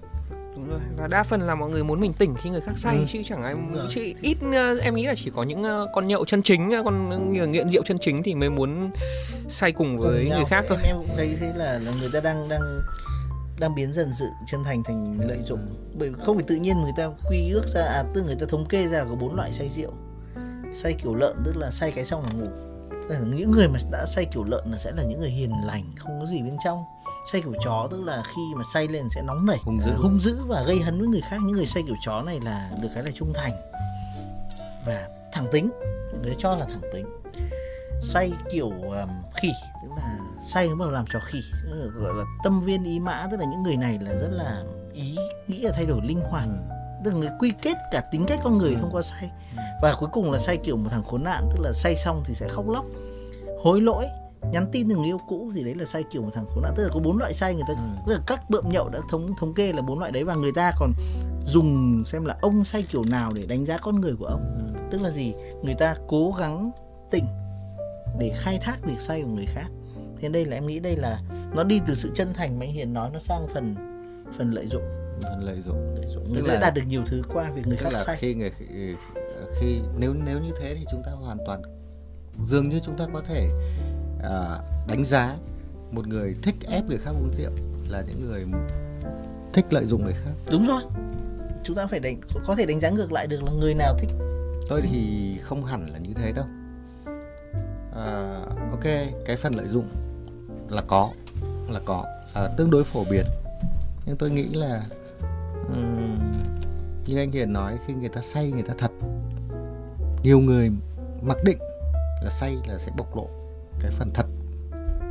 [0.69, 0.81] đúng rồi.
[0.97, 3.05] Và đa phần là mọi người muốn mình tỉnh khi người khác say Ừ.
[3.09, 3.55] chứ chẳng ai
[3.91, 6.83] chứ ít ờ, em nghĩ là chỉ có những ờ, con nhậu chân chính ờ,
[6.85, 8.91] con người nghiện rượu chân chính thì mới muốn
[9.49, 10.79] say cùng với cùng người khác thôi.
[10.85, 12.81] em, em cũng thấy thế là, là người ta đang đang
[13.61, 15.61] đang biến dần sự chân thành thành lợi dụng.
[15.99, 18.47] Bởi vì không phải tự nhiên người ta quy ước ra à tức người ta
[18.49, 19.93] thống kê ra là có bốn loại say rượu.
[20.75, 22.47] Say kiểu lợn tức là say cái xong là ngủ.
[23.37, 26.21] Những người mà đã say kiểu lợn là sẽ là những người hiền lành không
[26.21, 26.79] có gì bên trong
[27.33, 29.91] say kiểu chó tức là khi mà say lên sẽ nóng nảy Hung dữ.
[29.91, 31.37] à, hung dữ và gây hấn với người khác.
[31.45, 33.53] Những người say kiểu chó này là được cái là trung thành
[34.87, 35.71] và thẳng tính.
[36.23, 37.07] Người cho là thẳng tính.
[38.03, 39.49] Say kiểu um, khỉ
[39.83, 41.39] tức là say bắt đầu làm trò khỉ
[41.95, 44.63] gọi là tâm viên ý mã tức là những người này là rất là
[44.93, 45.17] ý
[45.49, 46.49] nghĩ là thay đổi linh hoạt.
[47.05, 49.31] Tức là người quy kết cả tính cách con người thông qua say.
[49.83, 52.35] Và cuối cùng là say kiểu một thằng khốn nạn tức là say xong thì
[52.35, 52.85] sẽ khóc lóc
[53.63, 54.07] hối lỗi
[54.53, 56.73] nhắn tin người yêu cũ thì đấy là say kiểu một thằng khốn nạn.
[56.77, 57.75] Tức là có bốn loại say người ta
[58.07, 60.53] tức là các bợm nhậu đã thống thống kê là bốn loại đấy và người
[60.53, 60.93] ta còn
[61.45, 64.73] dùng xem là ông say kiểu nào để đánh giá con người của ông.
[64.91, 65.35] Tức là gì?
[65.63, 66.71] Người ta cố gắng
[67.11, 67.25] tỉnh
[68.19, 69.67] để khai thác việc say của người khác.
[70.21, 71.21] Thế đây là em nghĩ đây là
[71.55, 73.75] nó đi từ sự chân thành mà anh hiền nói nó sang phần
[74.39, 74.83] phần lợi dụng.
[75.23, 75.95] Phần lợi dụng.
[75.97, 76.33] Lợi dụng.
[76.33, 78.51] Người ta đạt được nhiều thứ qua việc người khác là say khi người
[79.61, 81.63] khi nếu nếu như thế thì chúng ta hoàn toàn
[82.45, 83.49] dường như chúng ta có thể
[84.31, 85.37] à, đánh giá
[85.93, 87.51] một người thích ép người khác uống rượu
[87.89, 88.47] là những người
[89.53, 90.31] thích lợi dụng người khác.
[90.51, 90.83] Đúng rồi.
[91.65, 94.11] Chúng ta phải đánh có thể đánh giá ngược lại được là người nào thích.
[94.69, 96.45] Tôi thì không hẳn là như thế đâu.
[97.97, 98.85] À, ok
[99.27, 99.89] cái phần lợi dụng
[100.69, 101.11] là có
[101.69, 103.25] là có à, tương đối phổ biến.
[104.07, 104.83] Nhưng tôi nghĩ là
[105.69, 106.33] ừm,
[107.07, 108.91] như anh Hiền nói khi người ta say người ta thật
[110.23, 110.71] nhiều người
[111.23, 111.59] mặc định
[112.23, 113.29] là say là sẽ bộc lộ
[113.87, 114.27] cái phần thật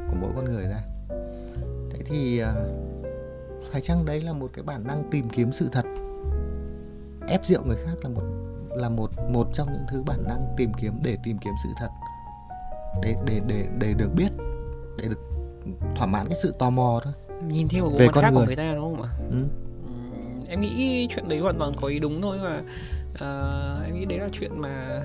[0.10, 0.82] của mỗi con người ra.
[1.92, 2.54] Thế thì à,
[3.72, 5.86] phải chăng đấy là một cái bản năng tìm kiếm sự thật?
[7.28, 8.24] Ép rượu người khác là một
[8.78, 11.90] là một một trong những thứ bản năng tìm kiếm để tìm kiếm sự thật.
[13.02, 14.30] Để để để để được biết
[14.98, 15.20] để được
[15.96, 17.14] thỏa mãn cái sự tò mò thôi.
[17.48, 18.46] Nhìn theo một Về con khác của người.
[18.48, 19.10] người ta đúng không ạ?
[19.30, 19.38] Ừ.
[20.48, 22.64] Em nghĩ chuyện đấy hoàn toàn có ý đúng thôi và
[23.20, 25.04] ờ, em nghĩ đấy là chuyện mà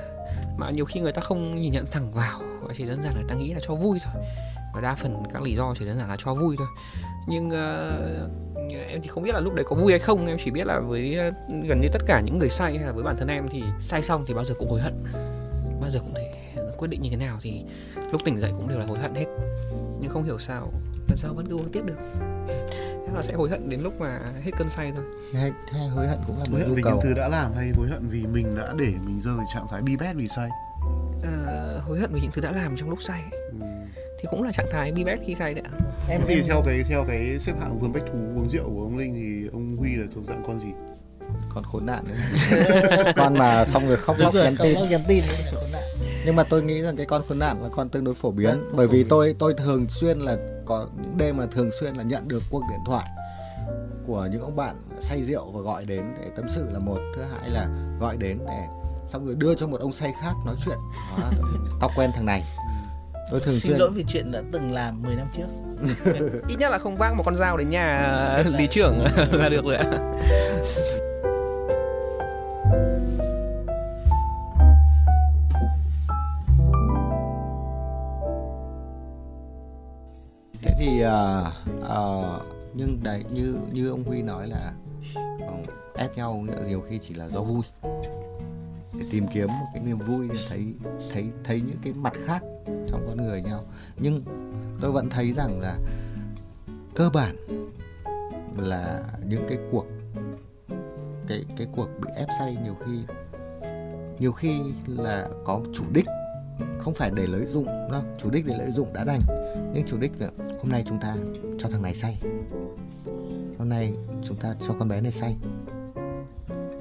[0.59, 3.23] mà nhiều khi người ta không nhìn nhận thẳng vào và chỉ đơn giản là
[3.29, 4.23] ta nghĩ là cho vui thôi.
[4.75, 6.67] Và đa phần các lý do chỉ đơn giản là cho vui thôi.
[7.27, 8.29] Nhưng ờ,
[8.89, 10.27] em thì không biết là lúc đấy có vui hay không.
[10.27, 11.31] Em chỉ biết là với ờ,
[11.69, 14.03] gần như tất cả những người say hay là với bản thân em thì say
[14.03, 15.05] xong thì bao giờ cũng hối hận.
[15.81, 16.33] Bao giờ cũng thể
[16.79, 17.65] quyết định như thế nào thì
[18.13, 19.27] lúc tỉnh dậy cũng đều là hối hận hết.
[20.01, 20.73] Nhưng không hiểu sao
[21.09, 21.97] lần sau vẫn cứ uống tiếp được?
[23.07, 25.05] Chắc là sẽ hối hận đến lúc mà hết cơn say thôi.
[25.35, 26.93] Hay, hay hối hận cũng là một hối hận vì cầu.
[26.93, 29.67] những thứ đã làm hay hối hận vì mình đã để mình rơi vào trạng
[29.71, 30.49] thái bi bét vì say
[31.23, 33.23] Ờ, hối hận vì những thứ đã làm trong lúc say.
[33.33, 33.67] Ừ.
[34.21, 35.79] thì cũng là trạng thái bi bét khi say đấy ạ.
[36.09, 38.97] Em thì theo cái theo cái xếp hạng vườn bách thú uống rượu của ông
[38.97, 40.69] linh thì ông huy là thuộc dạng con gì?
[41.55, 42.17] Con khốn nạn đấy.
[43.17, 44.75] Con mà xong rồi khóc lóc nhắn tin.
[44.91, 45.25] nhắn tin
[46.25, 48.51] nhưng mà tôi nghĩ rằng cái con khốn nạn là con tương đối phổ biến.
[48.51, 49.09] Nó bởi phổ vì biến.
[49.09, 52.63] tôi tôi thường xuyên là có những đêm mà thường xuyên là nhận được cuộc
[52.71, 53.09] điện thoại
[54.07, 56.99] của những ông bạn say rượu và gọi đến để tâm sự là một.
[57.17, 57.69] Thứ hai là
[58.01, 58.67] gọi đến để
[59.13, 60.79] xong rồi đưa cho một ông say khác nói chuyện.
[61.19, 61.31] Ra
[61.81, 62.43] tao quen thằng này.
[63.31, 65.47] Tôi thường xin xuyên lỗi vì chuyện đã từng làm 10 năm trước.
[66.49, 69.77] Ít nhất là không vác một con dao đến nhà lý trưởng là được rồi
[69.77, 69.85] ạ.
[80.63, 81.53] Thế thì à,
[81.89, 82.03] à,
[82.75, 84.73] nhưng đấy như như ông Huy nói là
[85.15, 85.53] ờ,
[85.97, 87.63] ép nhau nhiều khi chỉ là do vui
[89.11, 90.75] tìm kiếm một cái niềm vui để thấy
[91.13, 92.43] thấy thấy những cái mặt khác
[92.89, 93.65] trong con người nhau.
[93.97, 94.23] Nhưng
[94.81, 95.79] tôi vẫn thấy rằng là
[96.95, 97.37] cơ bản
[98.59, 99.87] là những cái cuộc,
[101.29, 102.93] cái cái cuộc bị ép say nhiều khi
[104.19, 106.07] nhiều khi là có chủ đích,
[106.79, 109.21] không phải để lợi dụng đâu, chủ đích để lợi dụng đã đành.
[109.75, 111.17] Nhưng chủ đích là hôm nay chúng ta
[111.59, 112.23] cho thằng này say.
[113.59, 115.37] Hôm nay chúng ta cho con bé này say.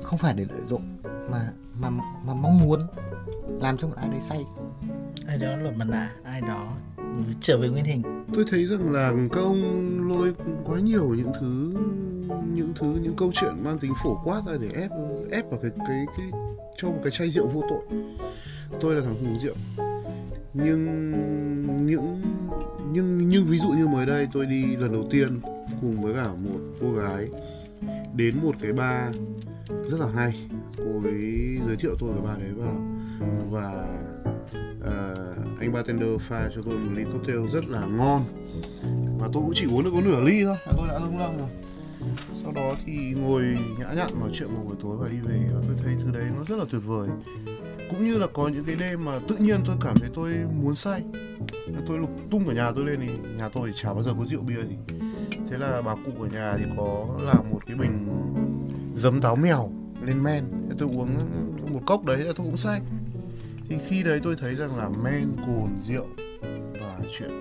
[0.04, 0.99] Không phải để lợi dụng
[1.32, 1.90] mà mà
[2.26, 2.88] mà mong muốn
[3.62, 4.46] làm cho một ai đấy say.
[5.28, 6.78] Ai đó lột mặt nạ ai đó
[7.42, 8.02] trở về nguyên hình.
[8.34, 9.62] Tôi thấy rằng là các ông
[10.10, 10.34] lôi
[10.66, 11.74] quá nhiều những thứ
[12.54, 14.92] những thứ những câu chuyện mang tính phổ quát ra để ép
[15.32, 16.32] ép vào cái cái cái
[16.78, 18.00] cho một cái chai rượu vô tội.
[18.82, 19.56] Tôi là thằng không uống rượu
[20.54, 22.22] nhưng những
[22.92, 25.40] nhưng nhưng ví dụ như mới đây tôi đi lần đầu tiên
[25.82, 27.28] cùng với cả một cô gái
[28.16, 29.16] đến một cái bar
[29.88, 32.76] rất là hay cô ấy giới thiệu tôi với bar đấy vào.
[33.50, 33.98] Và
[34.80, 38.24] uh, anh bartender pha cho tôi một ly cocktail rất là ngon.
[39.20, 41.38] Và tôi cũng chỉ uống được có nửa ly thôi là tôi đã lâng lâng
[41.38, 41.50] rồi.
[42.34, 43.44] Sau đó thì ngồi
[43.80, 45.50] nhã nhặn nói chuyện một buổi tối và đi về.
[45.54, 47.10] Và tôi thấy thứ đấy nó rất là tuyệt vời.
[47.90, 50.76] Cũng như là có những cái đêm mà tự nhiên tôi cảm thấy tôi muốn
[50.76, 51.04] say.
[51.88, 54.42] Tôi lục tung cả nhà tôi lên thì nhà tôi chả bao giờ có rượu
[54.42, 54.76] bia gì.
[55.50, 58.08] Thế là bà cụ ở nhà thì có làm một cái bình
[58.96, 59.72] giấm táo mèo
[60.06, 60.44] lên men
[60.80, 61.10] tôi uống
[61.74, 62.82] một cốc đấy là tôi cũng say.
[63.70, 66.06] Thì khi đấy tôi thấy rằng là men, cồn, rượu
[66.82, 67.32] và chuyện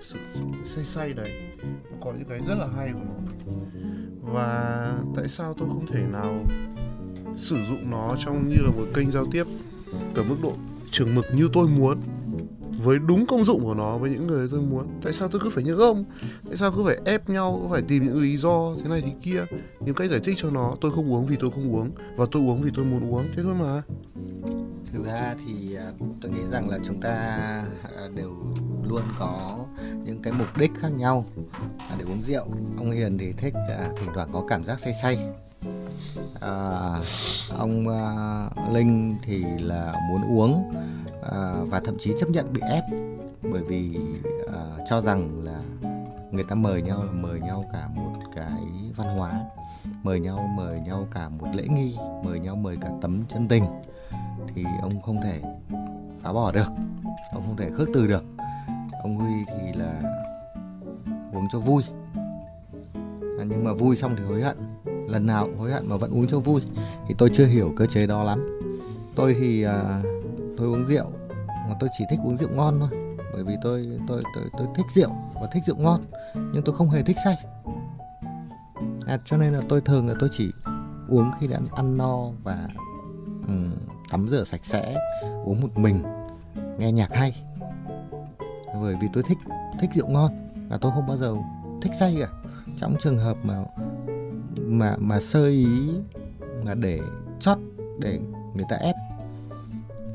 [0.00, 0.18] sự
[0.64, 1.30] say say đấy
[1.62, 3.14] nó có những cái rất là hay của nó.
[4.32, 6.44] Và tại sao tôi không thể nào
[7.36, 9.44] sử dụng nó trong như là một kênh giao tiếp
[10.14, 10.52] ở mức độ
[10.90, 11.98] trường mực như tôi muốn?
[12.84, 14.86] Với đúng công dụng của nó, với những người tôi muốn.
[15.02, 16.04] Tại sao tôi cứ phải như ông?
[16.46, 19.12] Tại sao cứ phải ép nhau, cứ phải tìm những lý do thế này thì
[19.22, 19.44] kia?
[19.80, 22.42] Những cách giải thích cho nó, tôi không uống vì tôi không uống, và tôi
[22.42, 23.82] uống vì tôi muốn uống, thế thôi mà.
[24.92, 27.10] Thực ra thì à, tôi nghĩ rằng là chúng ta
[27.96, 28.30] à, đều
[28.82, 29.58] luôn có
[30.04, 31.24] những cái mục đích khác nhau.
[31.90, 32.44] À, để uống rượu,
[32.78, 33.54] ông hiền thì thích
[33.96, 35.18] thỉnh thoảng có cảm giác say say
[36.40, 36.50] à,
[37.58, 40.72] ông à, linh thì là muốn uống
[41.32, 42.84] à, và thậm chí chấp nhận bị ép
[43.52, 43.98] bởi vì
[44.52, 45.60] à, cho rằng là
[46.30, 48.62] người ta mời nhau là mời nhau cả một cái
[48.96, 49.40] văn hóa
[50.02, 53.64] mời nhau mời nhau cả một lễ nghi mời nhau mời cả tấm chân tình
[54.54, 55.40] thì ông không thể
[56.22, 56.68] phá bỏ được
[57.34, 58.24] ông không thể khước từ được.
[59.02, 60.02] Ông huy thì là
[61.32, 61.82] uống cho vui.
[63.38, 64.56] À, nhưng mà vui xong thì hối hận
[65.08, 66.60] lần nào cũng hối hận mà vẫn uống cho vui.
[67.08, 68.60] Thì tôi chưa hiểu cơ chế đó lắm.
[69.16, 69.72] Tôi thì uh,
[70.58, 71.06] tôi uống rượu
[71.48, 72.88] mà tôi chỉ thích uống rượu ngon thôi.
[73.32, 76.00] Bởi vì tôi tôi tôi tôi thích rượu và thích rượu ngon
[76.34, 77.36] nhưng tôi không hề thích say.
[79.06, 80.50] À, cho nên là tôi thường là tôi chỉ
[81.08, 82.68] uống khi đã ăn, ăn no và
[83.48, 83.74] um,
[84.10, 84.96] tắm rửa sạch sẽ
[85.44, 86.02] uống một mình
[86.78, 87.44] nghe nhạc hay.
[88.82, 89.38] Bởi vì tôi thích
[89.80, 90.32] thích rượu ngon
[90.68, 91.34] và tôi không bao giờ
[91.82, 92.28] thích say cả.
[92.78, 93.64] Trong trường hợp mà
[94.78, 95.90] mà mà sơ ý
[96.64, 97.00] mà để
[97.40, 97.58] chót
[97.98, 98.20] để
[98.54, 98.94] người ta ép.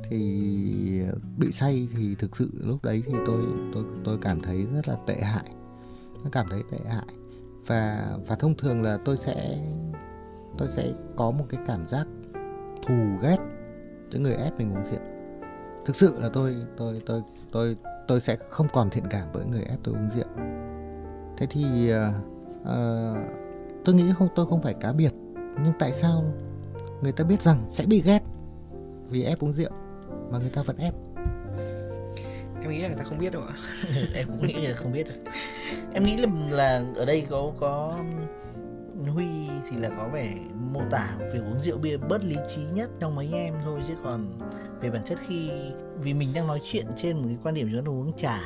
[0.09, 1.01] Thì
[1.37, 4.97] bị say thì thực sự lúc đấy thì tôi tôi tôi cảm thấy rất là
[5.05, 5.51] tệ hại.
[6.31, 7.05] Cảm thấy tệ hại.
[7.67, 9.57] Và và thông thường là tôi sẽ
[10.57, 12.07] tôi sẽ có một cái cảm giác
[12.87, 13.37] thù ghét
[14.11, 14.99] những người ép mình uống rượu.
[15.85, 19.63] Thực sự là tôi tôi tôi tôi tôi sẽ không còn thiện cảm với người
[19.63, 20.27] ép tôi uống rượu.
[21.37, 21.97] Thế thì uh,
[22.61, 23.17] uh,
[23.89, 25.13] tôi nghĩ không tôi không phải cá biệt.
[25.63, 26.23] Nhưng tại sao
[27.01, 28.19] người ta biết rằng sẽ bị ghét?
[29.09, 29.69] Vì ép uống rượu
[30.31, 30.93] mà người ta vẫn ép.
[32.61, 33.53] Em nghĩ là người ta không biết đâu ạ.
[34.13, 35.07] Em cũng nghĩ là không biết
[35.93, 37.99] em nghĩ là là ở đây có có
[39.13, 40.33] Huy thì là có vẻ
[40.71, 43.79] mô tả việc uống rượu bia bớt lý trí nhất trong mấy em thôi.
[43.87, 44.25] Chứ còn
[44.81, 45.51] về bản chất khi
[46.01, 48.39] vì mình đang nói chuyện trên một cái quan điểm chúng ta uống trà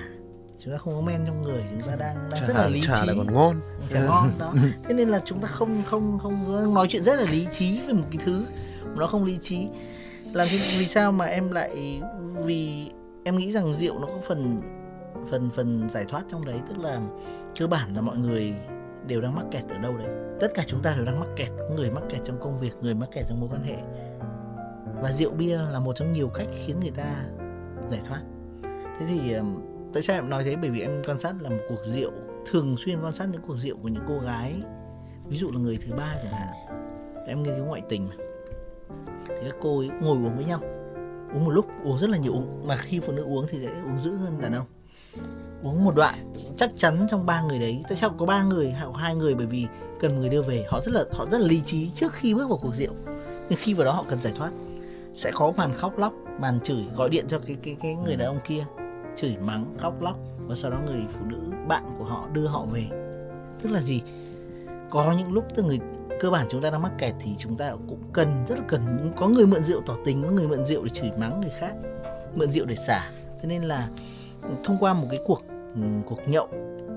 [0.59, 2.81] chúng ta không có men trong người chúng ta đang đang trà, rất là lý
[2.81, 3.07] trà trí.
[3.07, 3.61] lại còn ngon.
[3.89, 4.53] Trà ngon đó.
[4.83, 7.93] Thế nên là chúng ta không không không nói chuyện rất là lý trí về
[7.93, 8.45] một cái thứ
[8.83, 9.67] mà nó không lý trí.
[10.33, 12.01] Làm thế vì sao mà em lại
[12.45, 12.89] vì
[13.23, 14.61] em nghĩ rằng rượu nó có phần
[15.29, 16.99] phần phần giải thoát trong đấy tức là
[17.59, 18.53] cơ bản là mọi người
[19.07, 20.07] đều đang mắc kẹt ở đâu đấy.
[20.39, 22.93] Tất cả chúng ta đều đang mắc kẹt người mắc kẹt trong công việc người
[22.93, 23.77] mắc kẹt trong mối quan hệ.
[25.01, 27.25] Và rượu bia là một trong nhiều cách khiến người ta
[27.89, 28.21] giải thoát.
[28.99, 29.35] Thế thì
[29.93, 30.55] tại sao em nói thế?
[30.55, 32.11] Bởi vì em quan sát là một cuộc rượu,
[32.45, 34.61] thường xuyên quan sát những cuộc rượu của những cô gái.
[35.27, 36.47] Ví dụ là người thứ ba chẳng hạn.
[37.27, 38.15] Em nghiên cứu ngoại tình mà.
[39.27, 40.59] Thì các cô ấy ngồi uống với nhau.
[41.33, 42.67] Uống một lúc, uống rất là nhiều uống.
[42.67, 44.65] Mà khi phụ nữ uống thì sẽ uống dữ hơn đàn ông.
[45.63, 47.83] Uống một đoạn chắc chắn trong ba người đấy.
[47.87, 49.35] Tại sao có ba người hoặc hai người?
[49.35, 49.65] Bởi vì
[49.99, 50.65] cần người đưa về.
[50.69, 52.93] Họ rất là, họ rất là lý trí trước khi bước vào cuộc rượu.
[53.49, 54.51] Nhưng khi vào đó họ cần giải thoát.
[55.13, 58.27] Sẽ có màn khóc lóc, màn chửi, gọi điện cho cái cái cái người đàn
[58.27, 58.65] ông kia
[59.15, 62.65] chửi mắng, khóc lóc, và sau đó người phụ nữ bạn của họ đưa họ
[62.65, 62.83] về.
[63.61, 64.01] Tức là gì?
[64.89, 65.79] Có những lúc từ người,
[66.19, 69.11] cơ bản chúng ta đang mắc kẹt thì chúng ta cũng cần, rất là cần
[69.15, 71.73] có người mượn rượu tỏ tình, có người mượn rượu để chửi mắng người khác,
[72.35, 73.11] mượn rượu để xả.
[73.41, 73.89] Thế nên là
[74.63, 75.41] thông qua một cái cuộc
[75.75, 76.47] ừ, cuộc nhậu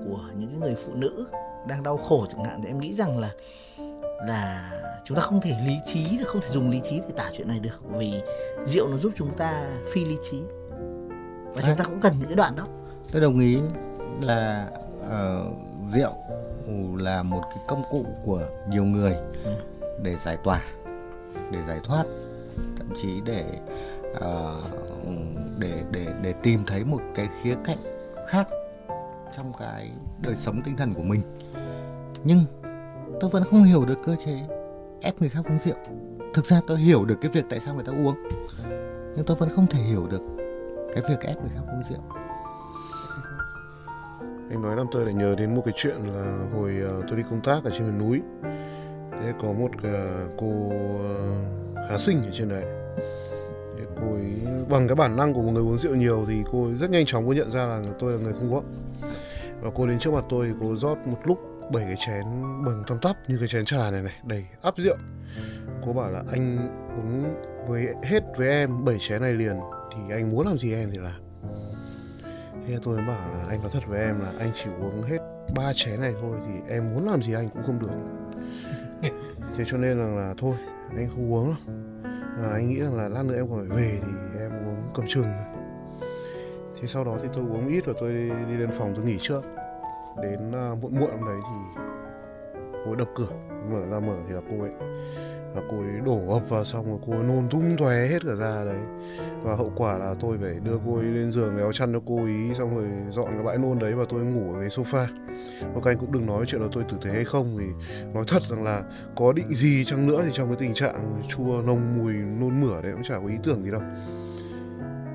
[0.05, 1.27] của những cái người phụ nữ
[1.67, 3.31] đang đau khổ chẳng hạn thì em nghĩ rằng là
[4.27, 4.71] là
[5.03, 7.59] chúng ta không thể lý trí không thể dùng lý trí để tả chuyện này
[7.59, 7.81] được.
[7.91, 8.13] Vì
[8.65, 10.41] rượu nó giúp chúng ta phi lý trí
[11.57, 12.67] và chúng ta cũng cần những cái đoạn đó.
[13.11, 13.57] Tôi đồng ý
[14.21, 14.69] là
[15.01, 15.53] uh,
[15.93, 16.11] rượu
[16.97, 19.51] là một cái công cụ của nhiều người ừ.
[20.03, 20.61] để giải tỏa
[21.51, 22.03] để giải thoát
[22.77, 23.45] thậm chí để
[24.11, 24.63] uh,
[25.59, 27.77] để để để tìm thấy một cái khía cạnh
[28.27, 28.47] khác
[29.37, 29.91] trong cái
[30.21, 31.21] đời sống tinh thần của mình.
[32.23, 32.45] Nhưng
[33.19, 34.39] tôi vẫn không hiểu được cơ chế
[35.01, 35.77] ép người khác uống rượu.
[36.33, 38.15] Thực ra tôi hiểu được cái việc tại sao người ta uống
[39.17, 40.36] nhưng tôi vẫn không thể hiểu được
[41.01, 41.99] cái việc ép người khác uống rượu.
[44.49, 47.23] Anh nói làm tôi lại nhớ đến một cái chuyện là hồi ờ, tôi đi
[47.29, 48.21] công tác ở trên miền núi.
[49.11, 50.71] Thế có một ờ, cô
[51.03, 51.35] ờ,
[51.89, 52.63] khá xinh ở trên đấy.
[53.77, 54.31] Thế cô ấy,
[54.69, 57.05] bằng cái bản năng của một người uống rượu nhiều thì cô ấy rất nhanh
[57.05, 58.63] chóng cô nhận ra là tôi là người không uống.
[59.61, 61.39] Và cô đến trước mặt tôi, cô rót một lúc
[61.73, 62.25] bảy cái chén
[62.65, 64.95] bằng tăm tắp như cái chén trà này này, đầy áp rượu
[65.85, 67.35] cô bảo là anh uống
[67.67, 69.55] với hết với em bảy chén này liền
[69.95, 71.21] thì anh muốn làm gì em thì làm.
[72.67, 75.17] Thế tôi mới bảo là anh nói thật với em là anh chỉ uống hết
[75.55, 77.91] ba chén này thôi thì em muốn làm gì anh cũng không được.
[79.55, 80.55] Thế cho nên là, là thôi
[80.97, 81.73] anh không uống đâu.
[82.37, 85.05] Và anh nghĩ rằng là lát nữa em còn phải về thì em uống cầm
[85.07, 85.27] chừng
[86.81, 89.17] thế sau đó thì tôi uống ít và tôi đi, đi lên phòng tôi nghỉ
[89.21, 89.41] trước.
[90.21, 91.81] Đến uh, muộn muộn hôm đấy thì
[92.85, 93.27] cô ấy đập cửa
[93.71, 94.71] mở ra mở thì là cô ấy
[95.57, 98.35] và cô ấy đổ ập vào xong rồi cô ấy nôn tung tóe hết cả
[98.39, 98.79] ra đấy.
[99.43, 102.17] Và hậu quả là tôi phải đưa cô ấy lên giường kéo chăn cho cô
[102.17, 105.05] ấy xong rồi dọn cái bãi nôn đấy và tôi ngủ ở cái sofa.
[105.73, 107.65] Và các anh cũng đừng nói chuyện là tôi tử tế hay không vì
[108.13, 108.83] nói thật rằng là
[109.15, 112.81] có định gì chăng nữa thì trong cái tình trạng chua nồng mùi, nôn mửa
[112.81, 113.81] đấy cũng chả có ý tưởng gì đâu.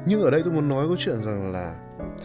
[0.06, 1.76] Nhưng ở đây tôi muốn nói có chuyện rằng là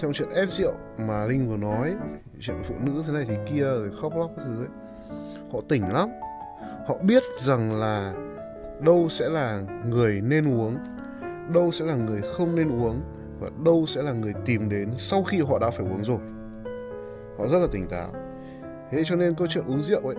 [0.02, 0.74] trong chuyện ép rượu
[1.08, 1.94] mà linh vừa nói,
[2.40, 4.70] chuyện phụ nữ thế này thì kia rồi khóc lóc cái thứ ấy,
[5.54, 6.10] họ tỉnh lắm
[6.88, 8.14] họ biết rằng là
[8.80, 10.78] đâu sẽ là người nên uống
[11.54, 13.02] đâu sẽ là người không nên uống
[13.40, 16.20] và đâu sẽ là người tìm đến sau khi họ đã phải uống rồi.
[17.38, 18.12] Họ rất là tỉnh táo.
[18.92, 20.16] Thế cho nên câu chuyện uống rượu ấy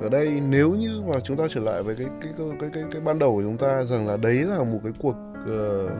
[0.00, 2.84] ở đây nếu như mà chúng ta trở lại với cái cái cái cái cái,
[2.92, 5.90] cái ban đầu của chúng ta rằng là đấy là một cái cuộc uh,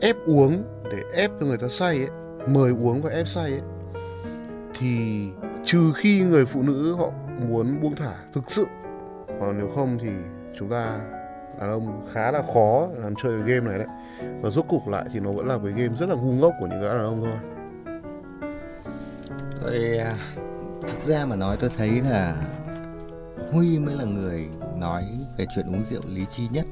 [0.00, 2.08] ép uống để ép cho người ta say ấy
[2.48, 3.60] mời uống và ép say ấy
[4.78, 5.26] thì
[5.64, 7.10] trừ khi người phụ nữ họ
[7.48, 8.66] muốn buông thả thực sự
[9.40, 10.10] còn nếu không thì
[10.54, 11.00] chúng ta,
[11.60, 13.88] đàn ông khá là khó làm chơi cái game này đấy.
[14.40, 16.66] Và rốt cục lại thì nó vẫn là cái game rất là ngu ngốc của
[16.66, 17.38] những cái đàn ông thôi.
[19.62, 20.12] Tôi à,
[20.82, 22.36] thực ra mà nói tôi thấy là
[23.52, 25.04] huy mới là người nói
[25.38, 26.66] về chuyện uống rượu lý trí nhất.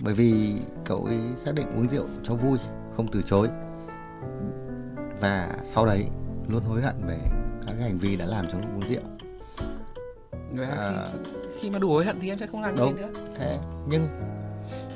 [0.00, 2.58] Bởi vì cậu ấy xác định uống rượu cho vui,
[2.96, 3.48] không từ chối.
[5.20, 6.04] Và sau đấy
[6.48, 7.18] luôn hối hận về
[7.66, 9.02] các cái hành vi đã làm trong lúc uống rượu
[10.56, 11.18] à, khi,
[11.60, 13.08] khi mà đủ hối hận thì em sẽ không làm đúng, nữa.
[13.34, 14.08] Thế nhưng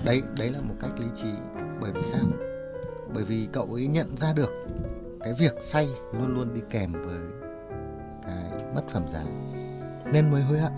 [0.04, 1.28] đấy đấy là một cách lý trí.
[1.80, 2.24] Bởi vì sao?
[3.14, 4.50] Bởi vì cậu ấy nhận ra được
[5.20, 7.18] cái việc say luôn luôn đi kèm với
[8.26, 9.24] cái mất phẩm giá
[10.12, 10.72] nên mới hối hận.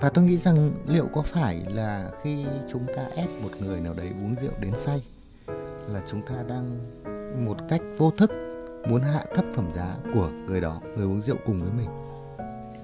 [0.00, 3.94] Và tôi nghĩ rằng liệu có phải là khi chúng ta ép một người nào
[3.94, 5.02] đấy uống rượu đến say
[5.88, 6.78] là chúng ta đang
[7.46, 8.32] một cách vô thức
[8.88, 11.88] muốn hạ thấp phẩm giá của người đó, người uống rượu cùng với mình.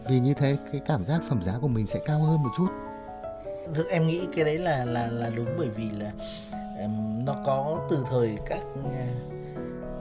[0.09, 2.69] Vì như thế cái cảm giác phẩm giá của mình sẽ cao hơn một chút.
[3.75, 6.13] Thực em nghĩ cái đấy là là là đúng bởi vì là
[6.83, 8.61] um, nó có từ thời các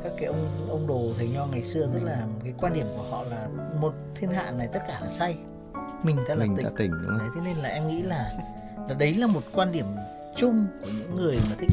[0.04, 3.04] các cái ông ông đồ thầy nho ngày xưa tức là cái quan điểm của
[3.04, 3.48] họ là
[3.82, 5.38] một thiên hạ này tất cả là say
[6.04, 7.20] mình ta là mình tỉnh, ta tỉnh đúng không?
[7.20, 8.32] Đấy, thế nên là em nghĩ là
[8.90, 9.86] là đấy là một quan điểm
[10.36, 11.70] chung của những người mà thích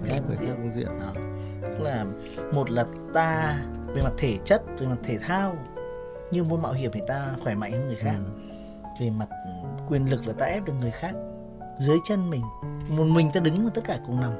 [0.00, 1.12] người khác uống rượu đó.
[1.62, 2.04] tức là
[2.52, 3.58] một là ta
[3.94, 5.56] về mặt thể chất về mặt thể thao
[6.30, 8.14] như môn mạo hiểm thì ta khỏe mạnh hơn người khác.
[8.16, 8.24] Ừ.
[9.00, 9.28] về mặt
[9.88, 11.12] quyền lực là ta ép được người khác.
[11.78, 12.42] Dưới chân mình
[12.88, 14.32] một mình ta đứng mà tất cả cùng nằm.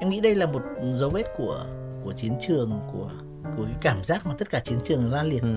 [0.00, 0.62] Em nghĩ đây là một
[0.94, 1.64] dấu vết của
[2.04, 3.10] của chiến trường của
[3.56, 5.42] của cái cảm giác mà tất cả chiến trường la liệt.
[5.42, 5.56] Ừ.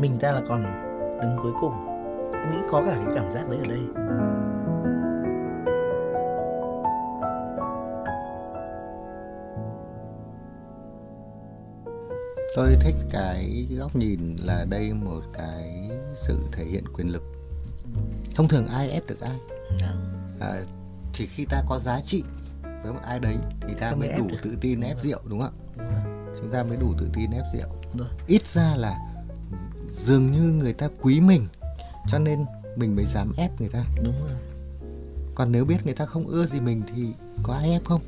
[0.00, 0.62] mình ta là còn
[1.22, 1.72] đứng cuối cùng.
[2.32, 4.02] Em nghĩ có cả cái cảm giác đấy ở đây
[12.54, 15.90] tôi thích cái góc nhìn là đây một cái
[16.26, 17.22] sự thể hiện quyền lực.
[18.34, 19.36] Thông thường ai ép được ai?
[19.80, 19.94] Dạ.
[20.40, 20.62] à,
[21.12, 22.24] chỉ khi ta có giá trị
[22.82, 26.04] với một ai đấy thì ta mới đủ tự tin ép rượu đúng không ạ?
[26.40, 27.68] Chúng ta mới đủ tự tin ép rượu.
[28.26, 28.98] Ít ra là
[30.00, 31.46] dường như người ta quý mình
[32.08, 32.44] cho nên
[32.76, 33.84] mình mới dám ép người ta.
[34.02, 34.38] Đúng rồi.
[35.34, 38.00] Còn nếu biết người ta không ưa gì mình thì có ai ép không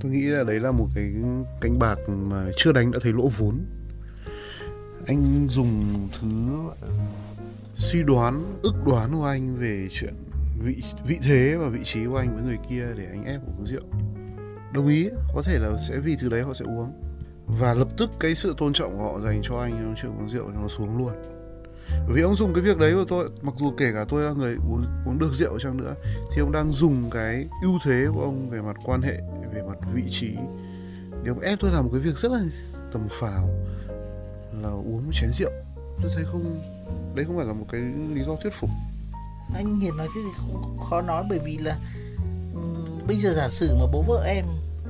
[0.00, 1.12] tôi nghĩ là đấy là một cái
[1.60, 3.60] canh bạc mà chưa đánh đã thấy lỗ vốn.
[5.06, 6.28] Anh dùng thứ
[7.74, 10.14] suy đoán ức đoán của anh về chuyện
[10.64, 13.66] vị vị thế và vị trí của anh với người kia để anh ép uống
[13.66, 13.82] rượu.
[14.72, 16.92] Đồng ý, có thể là sẽ vì thứ đấy họ sẽ uống.
[17.46, 20.28] Và lập tức cái sự tôn trọng của họ dành cho anh trong chuyện uống
[20.28, 21.12] rượu nó xuống luôn
[22.06, 24.32] bởi vì ông dùng cái việc đấy của tôi mặc dù kể cả tôi là
[24.32, 25.94] người uống uống được rượu chăng nữa
[26.32, 29.20] thì ông đang dùng cái ưu thế của ông về mặt quan hệ
[29.54, 30.34] về mặt vị trí.
[31.22, 32.40] Để ông ép tôi làm một cái việc rất là
[32.92, 33.48] tầm phào
[34.62, 35.50] là uống một chén rượu.
[36.02, 36.60] Tôi thấy không
[37.14, 37.80] đấy không phải là một cái
[38.14, 38.70] lý do thuyết phục.
[39.54, 41.78] Anh hiền nói thế thì không khó nói bởi vì là
[42.54, 44.44] um, bây giờ giả sử mà bố vợ em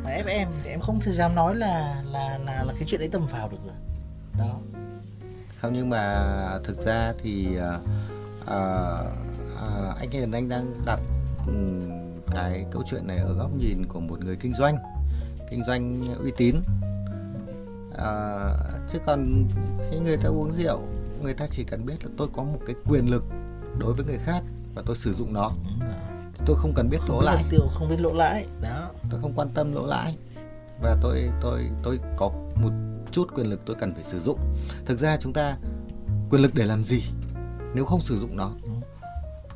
[0.05, 3.01] mà ép em thì em không thể dám nói là là là là cái chuyện
[3.01, 3.75] đấy tầm phào được rồi.
[4.39, 4.61] Đó
[5.61, 6.25] không nhưng mà
[6.65, 7.81] thực ra thì uh,
[8.43, 11.01] uh, anh Hiền anh đang đặt
[11.47, 11.81] um,
[12.33, 14.77] cái câu chuyện này ở góc nhìn của một người kinh doanh
[15.51, 16.57] kinh doanh uy tín.
[17.99, 18.15] À,
[18.89, 19.45] chứ còn
[19.91, 20.81] khi người ta uống rượu
[21.23, 23.25] người ta chỉ cần biết là tôi có một cái quyền lực
[23.79, 24.43] đối với người khác
[24.75, 25.53] và tôi sử dụng nó.
[26.47, 27.45] Tôi không cần biết không lỗ biết lãi.
[27.51, 28.91] tiêu không biết lỗ lãi đó.
[29.11, 30.17] Tôi không quan tâm lỗ lãi.
[30.83, 32.31] Và tôi tôi tôi có
[32.63, 32.71] một
[33.13, 34.39] chút quyền lực tôi cần phải sử dụng.
[34.87, 35.57] Thực ra chúng ta
[36.31, 37.03] quyền lực để làm gì
[37.75, 38.53] nếu không sử dụng nó?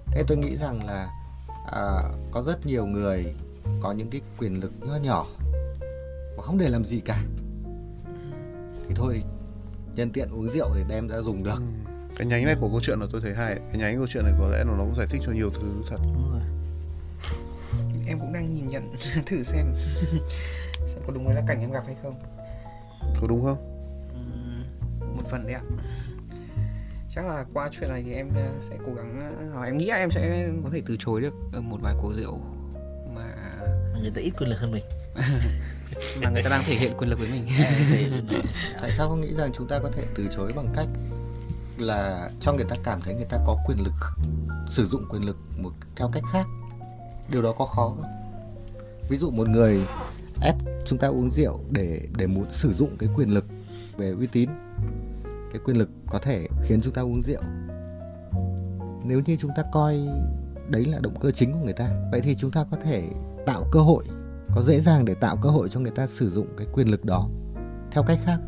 [0.06, 1.08] Thế tôi nghĩ rằng là
[1.72, 3.34] à, có rất nhiều người
[3.80, 5.26] có những cái quyền lực nhỏ nhỏ
[6.36, 7.24] mà không để làm gì cả.
[8.88, 9.22] Thì thôi
[9.94, 11.62] nhân tiện uống rượu để đem ra dùng được.
[12.16, 13.54] Cái nhánh này của câu chuyện là tôi thấy hay.
[13.54, 15.82] Cái nhánh câu chuyện này có lẽ là nó cũng giải thích cho nhiều thứ
[15.88, 15.98] thật.
[16.02, 16.42] Đúng rồi.
[18.06, 18.94] Em cũng đang nhìn nhận
[19.26, 19.74] thử xem
[20.86, 22.14] xem có đúng với là cảnh em gặp hay không
[23.20, 23.58] có đúng không?
[24.14, 25.62] Ừm, một phần đấy ạ.
[27.14, 29.16] Chắc là qua chuyện này thì em ờ, sẽ cố gắng
[29.54, 32.12] ờ, em nghĩ là em sẽ có thể từ chối được ờ, một vài cuộc
[32.16, 32.40] rượu
[33.14, 33.34] mà
[33.92, 34.84] mà người ta ít quyền lực hơn mình.
[36.22, 37.46] Mà người ta đang thể hiện quyền lực với mình.
[38.80, 40.86] Tại sao không nghĩ rằng chúng ta có thể từ chối bằng cách
[41.78, 43.94] là cho người ta cảm thấy người ta có quyền lực
[44.68, 46.46] sử dụng quyền lực một theo cách khác?
[47.28, 48.04] Điều đó có khó không?
[49.08, 49.80] Ví dụ một người
[50.40, 50.54] ép
[50.84, 53.44] chúng ta uống rượu để để muốn sử dụng cái quyền lực
[53.96, 54.50] về uy tín.
[55.24, 57.42] Cái quyền lực có thể khiến chúng ta uống rượu.
[59.04, 60.00] Nếu như chúng ta coi
[60.68, 63.08] đấy là động cơ chính của người ta, vậy thì chúng ta có thể
[63.46, 64.04] tạo cơ hội,
[64.54, 67.04] có dễ dàng để tạo cơ hội cho người ta sử dụng cái quyền lực
[67.04, 67.28] đó.
[67.90, 68.38] Theo cách khác.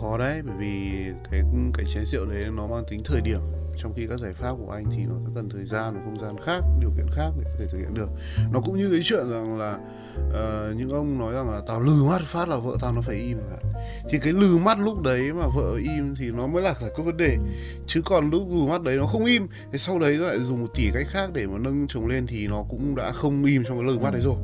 [0.00, 0.90] Khó đấy, bởi vì
[1.30, 1.42] cái
[1.74, 3.40] cái chén rượu đấy nó mang tính thời điểm
[3.82, 6.18] trong khi các giải pháp của anh thì nó sẽ cần thời gian và không
[6.18, 8.10] gian khác điều kiện khác để có thể thực hiện được.
[8.52, 9.78] Nó cũng như cái chuyện rằng là
[10.28, 13.16] uh, những ông nói rằng là tao lừ mắt phát là vợ tao nó phải
[13.16, 13.72] im chẳng
[14.10, 17.04] thì cái lừ mắt lúc đấy mà vợ im thì nó mới là giải quyết
[17.04, 17.36] vấn đề.
[17.86, 20.60] Chứ còn lúc lừ mắt đấy nó không im thì sau đấy nó lại dùng
[20.60, 23.64] một tỷ cách khác để mà nâng chồng lên thì nó cũng đã không im
[23.64, 24.36] trong cái lừ mắt đấy rồi.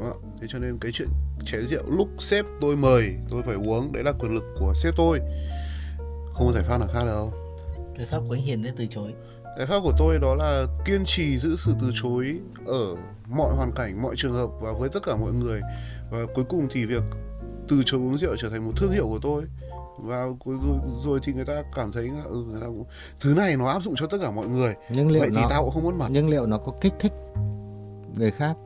[0.00, 0.14] Đó.
[0.40, 1.08] thế cho nên cái chuyện
[1.44, 4.94] chén rượu lúc sếp tôi mời tôi phải uống đấy là quyền lực của sếp
[4.96, 5.18] tôi.
[6.32, 7.32] Không có giải pháp nào khác đâu
[7.98, 9.14] giải pháp của anh Hiền để từ chối.
[9.58, 12.96] Giải pháp của tôi đó là kiên trì giữ sự từ chối ở
[13.28, 15.60] mọi hoàn cảnh mọi trường hợp và với tất cả mọi người.
[16.10, 17.02] Và cuối cùng thì việc
[17.68, 19.42] từ chối uống rượu trở thành một thương hiệu của tôi.
[19.98, 22.84] Và rồi, rồi thì người ta cảm thấy là ừ người ta cũng,
[23.20, 24.74] thứ này nó áp dụng cho tất cả mọi người.
[24.90, 26.08] Nhưng liệu vậy thì nó tao cũng không mất mặt.
[26.10, 27.12] nhưng liệu nó có kích thích
[28.16, 28.56] người khác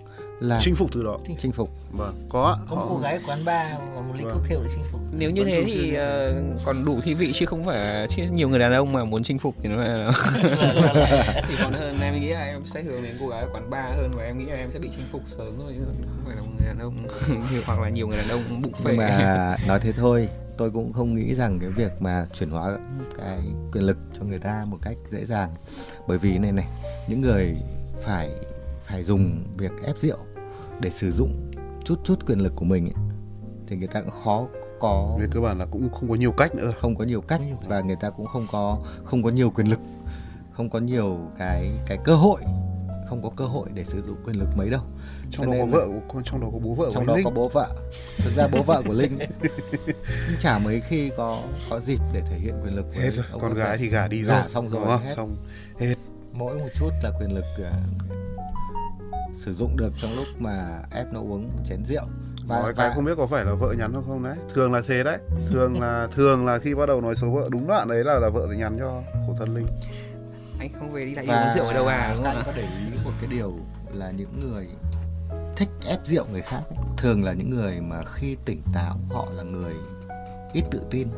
[0.41, 1.18] là chinh phục từ đó.
[1.41, 1.70] Chinh phục.
[1.93, 4.34] Vâng có có một cô gái ở quán bar và một ly Vâng.
[4.34, 5.01] cocktail để chinh phục.
[5.12, 8.22] Nếu như Vẫn thế thường thì ờ, còn đủ thi vị chứ không phải chứ
[8.32, 10.12] nhiều người đàn ông mà muốn chinh phục thì nó là
[11.49, 13.97] thì còn hơn em nghĩ là em sẽ hướng đến cô gái ở quán bar
[13.97, 16.36] hơn và em nghĩ là em sẽ bị chinh phục sớm thôi chứ không phải
[16.36, 16.97] là một người đàn ông.
[17.53, 18.91] Nhiều hoặc là nhiều người đàn ông bụng phệ.
[18.91, 20.28] Nhưng mà nói thế thôi
[20.59, 22.76] tôi cũng không nghĩ rằng cái việc mà chuyển hóa
[23.18, 23.39] cái
[23.72, 25.51] quyền lực cho người ta một cách dễ dàng.
[26.09, 26.66] Bởi vì này này
[27.09, 27.55] những người
[28.05, 28.30] phải
[28.91, 30.18] phải dùng việc ép rượu
[30.80, 31.51] để sử dụng
[31.84, 33.05] chút chút quyền lực của mình ấy,
[33.66, 34.47] thì người ta cũng khó
[34.80, 36.72] có về cơ bản là cũng không có nhiều cách nữa.
[36.80, 39.80] Không có nhiều cách và người ta cũng không có không có nhiều quyền lực
[40.53, 42.41] không có nhiều cái cái cơ hội
[43.09, 44.80] không có cơ hội để sử dụng quyền lực mấy đâu.
[45.30, 47.07] Trong Cho đó có vợ của con trong đó có bố vợ của trong anh
[47.07, 47.24] đó Linh.
[47.24, 47.68] có bố vợ.
[48.18, 52.39] Thực ra bố vợ của linh cũng chả mấy khi có có dịp để thể
[52.39, 55.14] hiện quyền lực hết rồi con gái thì gả đi Gả rồi xong rồi, hết.
[55.16, 55.36] xong
[55.78, 55.95] hết.
[56.32, 57.72] Mỗi một chút là quyền lực à,
[59.39, 62.05] sử dụng được trong lúc mà ép nó uống chén rượu.
[62.49, 64.36] Nói cái không biết có phải là vợ nhắn không không đấy.
[64.55, 65.18] Thường là thế đấy.
[65.51, 68.28] Thường là thường là khi bắt đầu nói số vợ đúng đoạn đấy là là
[68.28, 69.66] vợ thì nhắn cho khổ thân linh.
[70.59, 72.43] Anh không về đi lại và uống rượu ở đâu à đúng không anh ạ?
[72.47, 73.59] có để ý một cái điều
[73.93, 74.68] là những người
[75.57, 79.26] thích ép rượu người khác ấy, thường là những người mà khi tỉnh táo họ
[79.36, 79.74] là người
[80.53, 81.09] ít tự tin.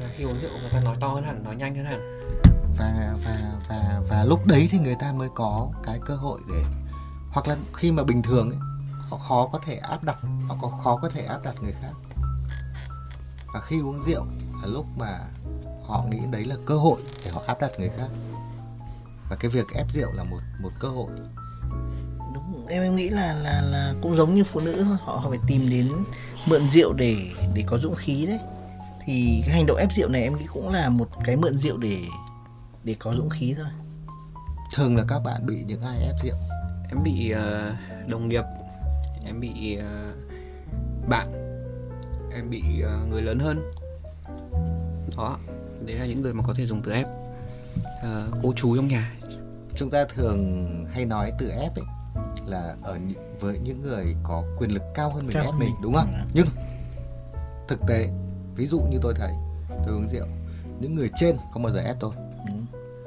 [0.00, 2.00] Là khi uống rượu người ta nói to hơn hẳn nói nhanh hơn hẳn.
[2.78, 3.36] Và và
[3.68, 6.62] và và lúc đấy thì người ta mới có cái cơ hội để
[7.32, 8.58] hoặc là khi mà bình thường ấy,
[9.10, 10.18] họ khó có thể áp đặt
[10.48, 11.92] họ có khó có thể áp đặt người khác.
[13.54, 14.24] Và khi uống rượu
[14.62, 15.18] là lúc mà
[15.86, 18.08] họ nghĩ đấy là cơ hội để họ áp đặt người khác.
[19.30, 21.10] Và cái việc ép rượu là một một cơ hội.
[22.34, 25.38] Đúng em em nghĩ là là là cũng giống như phụ nữ họ họ phải
[25.46, 25.92] tìm đến
[26.46, 27.16] mượn rượu để
[27.54, 28.38] để có dũng khí đấy.
[29.04, 31.76] Thì cái hành động ép rượu này em nghĩ cũng là một cái mượn rượu
[31.76, 32.04] để
[32.84, 33.66] để có dũng khí thôi.
[34.74, 36.36] Thường là các bạn bị những ai ép rượu
[36.92, 37.74] em bị ờ,
[38.08, 38.44] đồng nghiệp
[39.24, 40.14] em bị ờ,
[41.08, 41.32] bạn
[42.34, 43.62] em bị ờ, người lớn hơn
[45.16, 45.38] đó
[45.86, 47.06] đấy là những người mà có thể dùng từ ép
[48.02, 49.12] Ờ, cô chú trong nhà
[49.74, 51.84] chúng ta thường hay nói từ ép ấy
[52.46, 52.98] là ở
[53.40, 55.82] với những người có quyền lực cao hơn mình Cao ép hơn mình mình.
[55.82, 56.20] đúng không Ừ.
[56.34, 56.46] nhưng
[57.68, 58.08] thực tế
[58.56, 59.32] ví dụ như tôi thấy
[59.86, 60.26] tôi uống rượu
[60.80, 62.12] những người trên không bao giờ ép tôi
[62.46, 62.52] Ừ.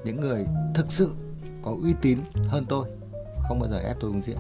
[0.06, 1.16] những người thực sự
[1.64, 2.88] có uy tín hơn tôi
[3.48, 4.40] không bao giờ ép tôi uống rượu.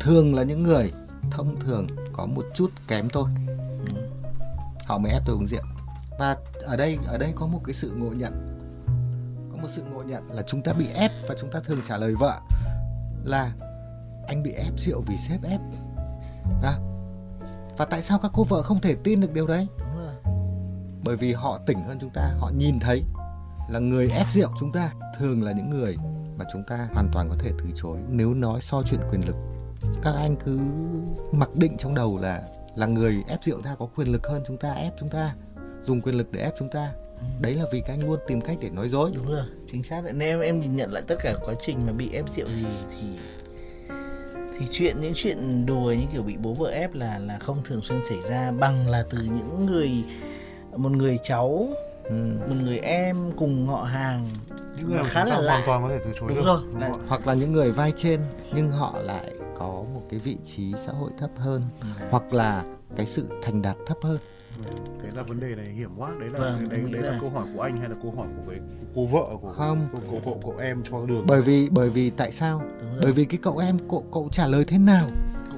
[0.00, 0.92] Thường là những người
[1.30, 3.30] thông thường có một chút kém tôi.
[3.86, 3.92] Ừ.
[4.84, 5.62] Họ mới ép tôi uống rượu.
[6.18, 8.32] Và ở đây ở đây có một cái sự ngộ nhận.
[9.52, 11.96] Có một sự ngộ nhận là chúng ta bị ép và chúng ta thường trả
[11.96, 12.40] lời vợ
[13.24, 13.52] là
[14.26, 15.60] anh bị ép rượu vì sếp ép.
[16.62, 16.78] À,
[17.76, 19.66] và tại sao các cô vợ không thể tin được điều đấy?
[21.04, 23.02] Bởi vì họ tỉnh hơn chúng ta họ nhìn thấy
[23.68, 25.96] là người ép rượu chúng ta thường là những người
[26.36, 27.98] mà chúng ta hoàn toàn có thể từ chối.
[28.08, 29.36] Nếu nói so chuyện quyền lực,
[30.02, 30.58] các anh cứ
[31.32, 32.42] mặc định trong đầu là
[32.74, 35.34] là người ép rượu ta có quyền lực hơn chúng ta, ép chúng ta,
[35.82, 36.92] dùng quyền lực để ép chúng ta.
[37.40, 39.10] Đấy là vì các anh luôn tìm cách để nói dối.
[39.14, 40.12] Đúng rồi, chính xác đấy.
[40.16, 43.06] Nếu em nhìn nhận lại tất cả quá trình mà bị ép rượu gì thì
[44.58, 47.80] thì chuyện, những chuyện đùa như kiểu bị bố vợ ép là là không thường
[47.82, 49.90] xuyên xảy ra, bằng là từ những người,
[50.76, 51.68] một người cháu
[52.08, 52.14] ừ.
[52.48, 54.24] một người em cùng họ hàng
[54.78, 55.52] những người khá là lạ.
[55.52, 56.44] hoàn toàn có thể từ chối Đúng được.
[56.46, 58.20] rồi, đúng là- hoặc là những người vai trên
[58.54, 61.62] nhưng họ lại có một cái vị trí xã hội thấp hơn
[62.10, 62.64] hoặc là
[62.96, 64.18] cái sự thành đạt thấp hơn.
[65.02, 66.10] Thế là vấn đề này hiểm quá.
[66.20, 68.26] Đấy là Vâng, đấy, đấy là là- câu hỏi của anh hay là câu hỏi
[68.36, 68.60] của cái
[68.94, 69.86] cô vợ của Không.
[69.92, 71.24] của, của, của, của em cho đường?
[71.26, 72.62] Bởi vì bởi vì tại sao?
[73.02, 75.04] Bởi vì cái cậu em cậu cậu trả lời thế nào?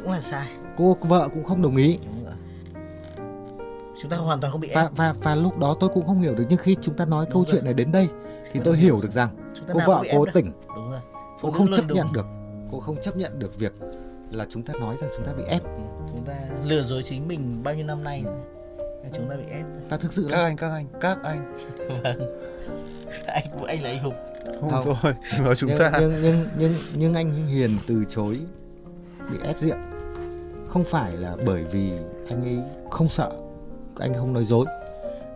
[0.03, 0.49] Cũng là sai.
[0.77, 1.99] Cô vợ cũng không đồng ý.
[2.15, 2.18] Đúng
[4.03, 4.91] chúng ta hoàn toàn không bị và ép.
[4.97, 7.33] và và lúc đó tôi cũng không hiểu được nhưng khi chúng ta nói Đúng
[7.33, 7.53] câu rồi.
[7.53, 8.09] chuyện này đến đây
[8.53, 9.29] thì tôi hiểu được rằng
[9.73, 11.01] cô vợ cố tỉnh đúng rồi.
[11.41, 11.97] cô không chấp đúng.
[11.97, 12.27] nhận được
[12.71, 13.73] cô không chấp nhận được việc
[14.31, 15.63] là chúng ta nói rằng chúng ta bị ép.
[16.09, 16.35] Chúng ta
[16.65, 18.25] lừa dối chính mình bao nhiêu năm nay
[19.17, 19.65] chúng ta bị ép.
[19.89, 21.57] Và thực sự các là anh các anh các anh.
[23.27, 24.15] Anh anh là anh hùng.
[24.61, 24.95] Không, Không.
[25.03, 25.93] rồi nói chúng nhưng, ta.
[26.01, 28.41] nhưng nhưng nhưng nhưng anh Hiền từ chối
[29.31, 29.77] bị ép rượu.
[30.69, 31.93] Không phải là bởi vì
[32.29, 32.59] anh ấy
[32.91, 33.31] không sợ
[33.99, 34.67] anh không nói dối.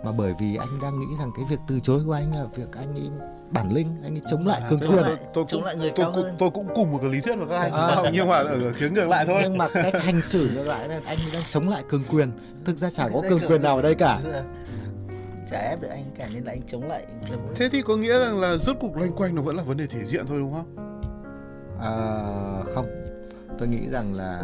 [0.04, 2.68] Mà bởi vì anh đang nghĩ rằng cái việc từ chối của anh là việc
[2.76, 3.10] anh ấy
[3.50, 5.92] bản linh anh ấy chống lại À, cường quyền tôi, tôi chống cũng, lại người
[5.96, 6.34] tôi, cao cũng, hơn.
[6.38, 7.96] tôi cũng cùng một cái lý thuyết với các anh À.
[8.12, 9.40] nhưng mà ở khía ngược lại thôi.
[9.42, 12.30] nhưng mà cách hành xử ngược lại là anh đang chống lại cường quyền.
[12.64, 14.20] Thực ra chả có cường quyền nào ở đây cả.
[15.50, 17.06] Chả ép được anh cả nên là anh chống lại
[17.54, 19.86] thế thì có nghĩa rằng là rốt cục loanh quanh nó vẫn là vấn đề
[19.86, 20.76] thể diện thôi đúng không?
[21.80, 21.92] À,
[22.74, 22.86] không.
[23.58, 24.42] Tôi nghĩ rằng là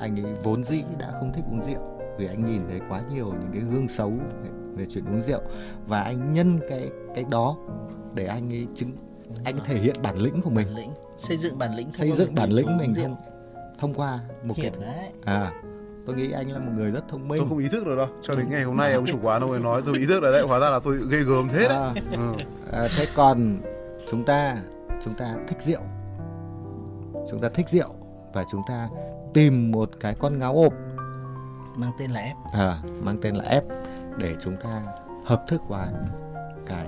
[0.00, 3.26] anh ấy vốn dĩ đã không thích uống rượu vì anh nhìn thấy quá nhiều
[3.26, 4.10] những cái gương xấu
[4.42, 5.40] về, về chuyện uống rượu.
[5.86, 7.56] Và anh nhân cái cái đó
[8.14, 8.92] để anh ấy chứng
[9.44, 10.66] anh thể hiện bản lĩnh của mình.
[10.66, 13.04] Bản lĩnh xây dựng bản lĩnh thông xây qua dựng bản lĩnh mình rượu.
[13.04, 13.16] thông,
[13.78, 15.10] thông qua một cái hiểm đấy.
[15.24, 15.52] À
[16.06, 17.40] tôi nghĩ anh là một người rất thông minh.
[17.40, 19.50] Tôi không ý thức được đâu cho đến ngày hôm nay ông chủ quán ông
[19.50, 21.78] ấy nói tôi ý thức được đấy hóa ra là tôi ghê gớm thế đấy.
[21.78, 22.32] À, ừ.
[22.72, 23.58] à, thế còn
[24.10, 24.56] chúng ta
[25.04, 25.80] chúng ta thích rượu.
[27.30, 27.88] Chúng ta thích rượu
[28.32, 28.88] và chúng ta
[29.34, 30.72] tìm một cái con ngáo ộp
[31.76, 33.64] mang tên là ép à, mang tên là ép
[34.18, 34.82] để chúng ta
[35.24, 35.88] hợp thức hóa
[36.66, 36.86] cái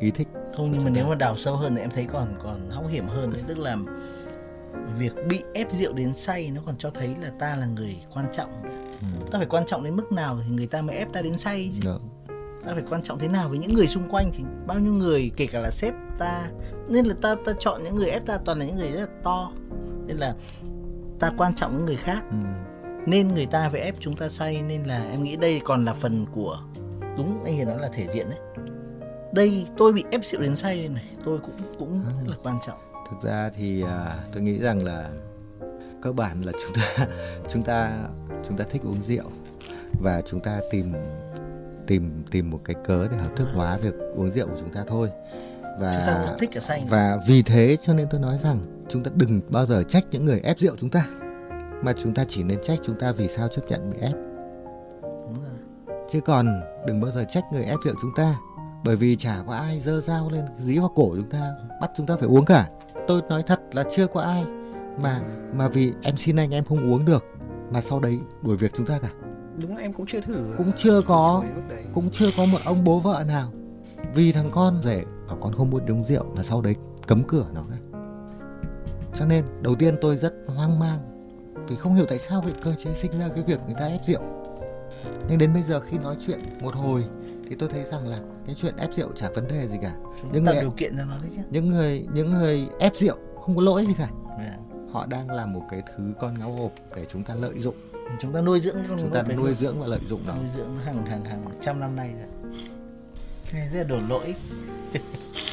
[0.00, 2.70] ý thích không nhưng mà nếu mà đào sâu hơn thì em thấy còn còn
[2.70, 3.42] hóc hiểm hơn đấy.
[3.46, 3.76] Tức là
[4.98, 8.26] việc bị ép rượu đến say nó còn cho thấy là ta là người quan
[8.32, 8.50] trọng.
[9.30, 11.70] Ta phải quan trọng đến mức nào thì người ta mới ép ta đến say
[11.74, 11.80] chứ?
[11.84, 12.08] Đúng.
[12.66, 14.30] ta phải quan trọng thế nào với những người xung quanh?
[14.36, 16.50] Thì bao nhiêu người kể cả là sếp ta.
[16.88, 19.06] Nên là ta ta chọn những người ép ta toàn là những người rất là
[19.22, 19.52] to.
[20.06, 20.34] Nên là
[21.18, 22.22] ta quan trọng những người khác.
[22.30, 22.36] Ừ.
[23.06, 25.94] nên người ta phải ép chúng ta say nên là em nghĩ đây còn là
[25.94, 26.60] phần của
[27.16, 28.38] đúng anh hiền nói là thể diện đấy.
[29.32, 32.58] Đây tôi bị ép rượu đến say đây này tôi cũng cũng rất là quan
[32.66, 32.78] trọng.
[33.10, 35.10] Thực ra thì à, tôi nghĩ rằng là
[36.02, 37.06] cơ bản là chúng ta
[37.52, 37.92] chúng ta
[38.48, 39.24] chúng ta thích uống rượu
[40.02, 40.92] và chúng ta tìm
[41.86, 44.84] tìm tìm một cái cớ để hợp thức hóa việc uống rượu của chúng ta
[44.88, 45.10] thôi.
[45.80, 46.86] Và chúng ta thích cả say.
[46.88, 50.24] và vì thế cho nên tôi nói rằng chúng ta đừng bao giờ trách những
[50.24, 51.06] người ép rượu chúng ta
[51.82, 54.12] mà chúng ta chỉ nên trách chúng ta vì sao chấp nhận bị ép.
[55.02, 55.96] Đúng rồi.
[56.10, 58.38] chứ còn đừng bao giờ trách người ép rượu chúng ta.
[58.84, 62.06] Bởi vì chả có ai dơ dao lên dí vào cổ chúng ta bắt chúng
[62.06, 62.68] ta phải uống cả.
[63.06, 64.44] Tôi nói thật là chưa có ai
[65.02, 65.20] mà
[65.54, 67.24] mà vì em xin anh em không uống được
[67.70, 69.10] mà sau đấy đuổi việc chúng ta cả.
[69.62, 70.54] Đúng là em cũng chưa thử.
[70.58, 71.44] Cũng chưa có
[71.94, 73.52] cũng chưa có một ông bố vợ nào
[74.14, 76.76] vì thằng con rể bảo con không muốn uống rượu mà sau đấy
[77.06, 77.98] cấm cửa nó cả.
[79.14, 81.17] cho nên đầu tiên tôi rất hoang mang
[81.68, 82.52] vì không hiểu tại sao vậy?
[82.62, 84.20] Cơ chế sinh ra cái việc người ta ép rượu.
[85.28, 87.04] Nhưng đến bây giờ khi nói chuyện một hồi
[87.48, 89.94] thì tôi thấy rằng là cái chuyện ép rượu chả vấn đề gì cả.
[90.20, 91.42] Chúng những người điều kiện cho nó đấy chứ.
[91.50, 94.08] Những người những người ép rượu không có lỗi gì cả.
[94.24, 94.90] Vâng.
[94.92, 97.74] họ đang làm một cái thứ con ngáo hộp để chúng ta lợi dụng.
[98.20, 100.34] Chúng ta nuôi dưỡng con chúng ta nuôi dưỡng và lợi dụng nó.
[100.34, 102.52] Nuôi dưỡng hàng hàng hàng trăm năm nay rồi.
[103.52, 104.34] Cái này rất là đổ lỗi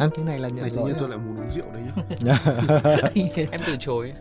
[0.00, 0.96] ăn cái này là nhận này lỗi à?
[0.98, 1.82] tôi lại muốn uống rượu đấy
[2.20, 2.38] nhá.
[3.50, 4.12] Em từ chối.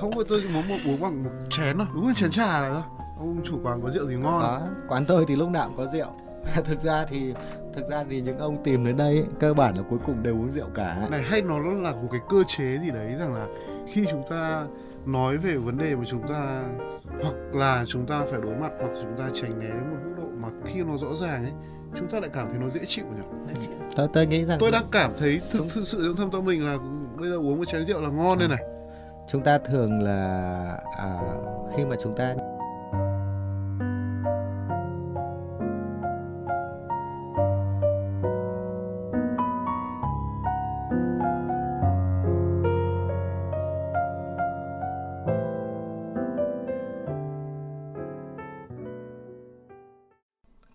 [0.00, 1.86] Không phải tôi muốn một uống bằng một chén thôi.
[1.94, 2.82] Đúng là chén trà này thôi.
[3.18, 4.40] Ông chủ quán có rượu gì ngon?
[4.40, 6.08] Đó quán tôi thì lúc nào cũng có rượu.
[6.64, 7.34] Thực ra thì
[7.74, 10.34] thực ra thì những ông tìm đến đây ấy, cơ bản là cuối cùng đều
[10.34, 11.06] uống rượu cả.
[11.10, 13.46] Này hay nó là một cái cơ chế gì đấy rằng là
[13.92, 14.64] khi chúng ta
[15.06, 16.62] nói về vấn đề mà chúng ta
[17.22, 20.14] hoặc là chúng ta phải đối mặt hoặc chúng ta tránh né đến một mức
[20.18, 21.52] độ mà khi nó rõ ràng ấy
[21.94, 23.54] chúng ta lại cảm thấy nó dễ chịu nhỉ?
[23.96, 26.44] Tôi tôi nghĩ rằng tôi đang cảm thấy thực Chúng- thực sự trong thâm tâm
[26.44, 26.78] mình là
[27.18, 28.62] bây giờ uống một chén rượu là ngon đây này.
[29.28, 30.60] Chúng ta thường là
[30.98, 31.20] à,
[31.76, 32.34] khi mà chúng ta